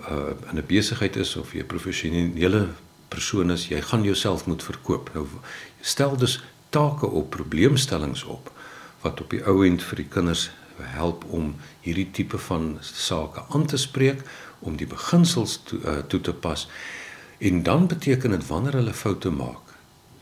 uh 0.10 0.50
in 0.50 0.58
'n 0.58 0.66
besigheid 0.68 1.16
is 1.16 1.36
of 1.36 1.54
jy 1.54 1.60
'n 1.60 1.66
professionele 1.66 2.68
persoon 3.08 3.52
is, 3.52 3.68
jy 3.68 3.82
gaan 3.82 4.04
jouself 4.04 4.46
moet 4.46 4.64
verkoop. 4.64 5.12
Nou 5.14 5.28
stel 5.82 6.18
dus 6.18 6.44
take 6.70 7.08
op, 7.08 7.30
probleemstellings 7.30 8.24
op 8.24 8.52
wat 9.02 9.22
op 9.22 9.30
die 9.30 9.44
ou 9.46 9.66
end 9.68 9.84
vir 9.84 9.96
die 9.96 10.08
kinders 10.10 10.50
help 10.82 11.26
om 11.30 11.56
hierdie 11.82 12.10
tipe 12.12 12.38
van 12.38 12.78
sake 12.82 13.44
aan 13.50 13.66
te 13.66 13.78
spreek 13.78 14.22
om 14.60 14.76
die 14.76 14.88
beginsels 14.88 15.60
toe, 15.64 15.80
uh, 15.80 15.98
toe 16.08 16.22
te 16.22 16.34
pas. 16.34 16.68
En 17.38 17.64
dan 17.64 17.88
beteken 17.88 18.30
dit 18.30 18.48
wanneer 18.48 18.74
hulle 18.74 18.94
foute 18.94 19.30
maak, 19.30 19.74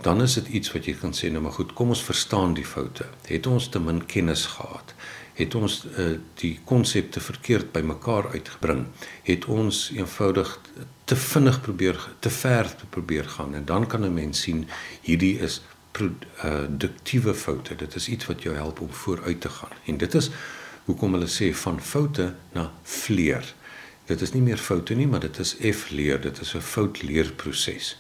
dan 0.02 0.22
is 0.22 0.34
dit 0.34 0.48
iets 0.48 0.72
wat 0.74 0.86
jy 0.86 0.96
kan 0.98 1.14
sê 1.14 1.30
nou 1.30 1.44
maar 1.46 1.54
goed, 1.54 1.74
kom 1.78 1.94
ons 1.94 2.04
verstaan 2.04 2.56
die 2.58 2.66
foute. 2.66 3.06
Het 3.28 3.48
ons 3.48 3.68
te 3.70 3.80
min 3.80 4.06
kennis 4.06 4.46
gehad? 4.56 4.96
Het 5.38 5.56
ons 5.56 5.76
uh, 5.86 6.16
die 6.42 6.60
konsepte 6.66 7.22
verkeerd 7.22 7.72
bymekaar 7.72 8.32
uitgebring? 8.34 8.88
Het 9.24 9.46
ons 9.46 9.92
eenvoudig 9.96 10.58
te 11.06 11.16
vinnig 11.16 11.62
probeer 11.62 12.00
te 12.20 12.30
ver 12.30 12.76
probeer 12.90 13.30
gaan 13.30 13.56
en 13.56 13.66
dan 13.66 13.88
kan 13.88 14.06
'n 14.06 14.14
mens 14.14 14.42
sien 14.42 14.68
hierdie 15.02 15.40
is 15.40 15.62
produktiewe 15.92 17.34
foute. 17.34 17.76
Dit 17.76 17.96
is 17.96 18.08
iets 18.08 18.26
wat 18.26 18.44
jou 18.44 18.56
help 18.56 18.82
om 18.82 18.92
vooruit 18.92 19.42
te 19.42 19.50
gaan. 19.50 19.76
En 19.86 19.98
dit 19.98 20.14
is 20.14 20.30
hoekom 20.86 21.14
hulle 21.14 21.30
sê 21.30 21.52
van 21.56 21.82
foute 21.82 22.34
na 22.54 22.72
vleer. 22.84 23.54
Dit 24.06 24.22
is 24.22 24.34
nie 24.34 24.42
meer 24.42 24.58
foute 24.58 24.96
nie, 24.96 25.08
maar 25.08 25.24
dit 25.24 25.40
is 25.40 25.56
F 25.72 25.90
leer. 25.90 26.22
Dit 26.22 26.42
is 26.42 26.56
'n 26.56 26.62
fout 26.62 27.02
leerproses. 27.02 27.98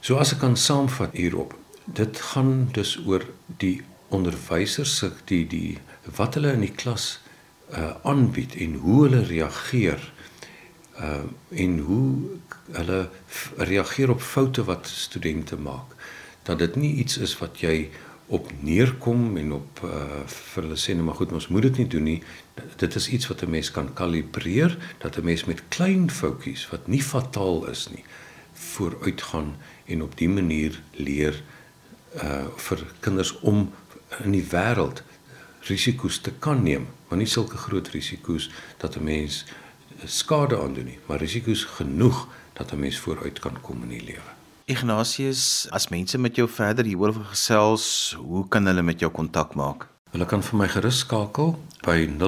So 0.00 0.16
as 0.16 0.32
ek 0.32 0.38
kan 0.38 0.56
saamvat 0.56 1.12
hierop, 1.12 1.54
dit 1.84 2.20
gaan 2.20 2.68
dus 2.72 2.98
oor 3.06 3.24
die 3.60 3.82
onderwysers 4.08 4.96
se 4.96 5.12
die 5.24 5.46
die 5.46 5.78
wat 6.16 6.34
hulle 6.34 6.52
in 6.52 6.64
die 6.64 6.74
klas 6.74 7.20
uh 7.70 7.92
aanbied 8.02 8.56
en 8.64 8.74
hoe 8.82 9.02
hulle 9.04 9.22
reageer 9.26 10.12
uh 10.98 11.22
en 11.50 11.78
hoe 11.78 12.38
hulle 12.72 13.08
reageer 13.56 14.10
op 14.10 14.20
foute 14.20 14.64
wat 14.64 14.88
studente 14.88 15.56
maak 15.56 15.94
dat 16.42 16.58
dit 16.58 16.76
nie 16.76 16.94
iets 16.94 17.18
is 17.18 17.38
wat 17.38 17.60
jy 17.60 17.90
op 18.30 18.50
neerkom 18.62 19.36
en 19.36 19.52
op 19.52 19.80
uh, 19.84 20.22
vir 20.26 20.62
hulle 20.62 20.78
sê 20.78 20.94
net 20.94 21.04
maar 21.04 21.18
goed 21.18 21.32
ons 21.34 21.48
moet 21.50 21.66
dit 21.66 21.80
nie 21.82 21.88
doen 21.90 22.06
nie. 22.06 22.20
Dit 22.78 22.94
is 22.94 23.08
iets 23.10 23.26
wat 23.26 23.42
'n 23.42 23.50
mens 23.50 23.70
kan 23.70 23.92
kalibreer 23.94 24.76
dat 24.98 25.18
'n 25.18 25.24
mens 25.24 25.44
met 25.44 25.62
klein 25.68 26.10
foutjies 26.10 26.68
wat 26.70 26.86
nie 26.86 27.02
fataal 27.02 27.66
is 27.66 27.88
nie 27.90 28.04
vooruitgaan 28.54 29.56
en 29.86 30.02
op 30.02 30.16
die 30.16 30.28
manier 30.28 30.80
leer 30.92 31.42
uh 32.22 32.46
vir 32.56 32.86
kinders 33.00 33.38
om 33.40 33.72
in 34.24 34.30
die 34.30 34.46
wêreld 34.50 35.02
risiko's 35.60 36.18
te 36.18 36.32
kan 36.38 36.62
neem. 36.62 36.86
Maar 37.08 37.18
nie 37.18 37.26
sulke 37.26 37.56
groot 37.56 37.88
risiko's 37.88 38.50
dat 38.78 38.96
'n 38.96 39.04
mens 39.04 39.44
skade 40.04 40.62
aandoen 40.62 40.84
nie 40.84 40.98
maar 41.06 41.18
risiko's 41.18 41.64
genoeg 41.64 42.28
dat 42.52 42.72
'n 42.72 42.78
mens 42.78 42.98
vooruit 42.98 43.38
kan 43.38 43.60
kom 43.60 43.82
in 43.82 43.88
die 43.88 44.04
lewe 44.04 44.39
Ignatius, 44.70 45.66
as 45.70 45.88
mense 45.90 46.18
met 46.18 46.36
jou 46.38 46.48
verder 46.48 46.84
hieroor 46.86 47.14
gesels, 47.32 48.14
hoe 48.18 48.48
kan 48.48 48.66
hulle 48.70 48.82
met 48.86 49.00
jou 49.02 49.10
kontak 49.10 49.54
maak? 49.58 49.88
Hulle 50.14 50.26
kan 50.30 50.42
vir 50.46 50.56
my 50.60 50.68
gerus 50.70 50.98
skakel 51.02 51.58
by 51.82 52.06
0834591902 52.20 52.22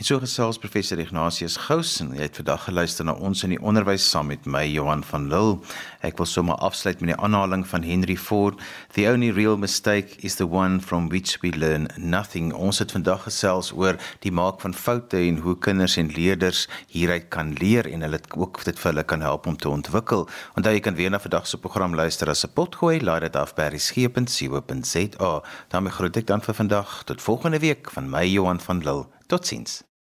En 0.00 0.06
so 0.06 0.16
gesels 0.16 0.56
professor 0.56 0.98
Ignatius 0.98 1.58
Gous 1.60 1.98
en 2.00 2.14
hy 2.16 2.22
het 2.22 2.38
vandag 2.40 2.62
geluister 2.64 3.04
na 3.04 3.12
ons 3.20 3.42
in 3.44 3.52
die 3.52 3.58
onderwys 3.60 4.06
saam 4.08 4.30
met 4.32 4.46
my 4.48 4.62
Johan 4.64 5.02
van 5.04 5.26
Lille. 5.28 5.58
Ek 6.08 6.16
wil 6.16 6.24
sommer 6.24 6.56
afsluit 6.64 7.02
met 7.02 7.10
die 7.10 7.16
aanhaling 7.20 7.66
van 7.68 7.84
Henry 7.84 8.16
Ford, 8.16 8.56
the 8.96 9.04
only 9.10 9.28
real 9.36 9.58
mistake 9.60 10.16
is 10.24 10.38
the 10.38 10.46
one 10.48 10.80
from 10.80 11.10
which 11.12 11.36
we 11.42 11.50
learn 11.52 11.84
nothing. 11.98 12.48
Ons 12.56 12.80
het 12.80 12.94
vandag 12.96 13.26
gesels 13.26 13.74
oor 13.76 13.98
die 14.24 14.32
maak 14.32 14.64
van 14.64 14.72
foute 14.72 15.20
en 15.20 15.42
hoe 15.44 15.58
kinders 15.60 15.98
en 16.00 16.08
leerders 16.16 16.64
hieruit 16.88 17.28
kan 17.28 17.52
leer 17.60 17.84
en 17.92 18.00
hulle 18.08 18.22
ook 18.40 18.62
dit 18.64 18.80
vir 18.80 18.92
hulle 18.94 19.04
kan 19.04 19.20
help 19.20 19.50
om 19.52 19.60
te 19.60 19.68
ontwikkel. 19.68 20.24
Onthou 20.56 20.72
jy 20.78 20.80
kan 20.88 20.96
weer 20.96 21.12
na 21.12 21.20
vandag 21.20 21.44
se 21.44 21.60
program 21.60 21.92
luister 21.92 22.32
as 22.32 22.46
'n 22.48 22.54
potgooi, 22.56 23.04
laai 23.04 23.20
dit 23.28 23.36
af 23.36 23.52
by 23.52 23.68
resgep.co.za. 23.76 25.42
daarmee 25.68 25.92
groet 25.92 26.16
ek 26.16 26.26
dan 26.26 26.40
vir 26.40 26.54
vandag 26.54 27.04
tot 27.04 27.20
volgende 27.20 27.60
week 27.60 27.90
van 27.90 28.08
my 28.08 28.24
Johan 28.24 28.60
van 28.60 28.80
Lille. 28.80 29.06
Totsiens. 29.28 29.89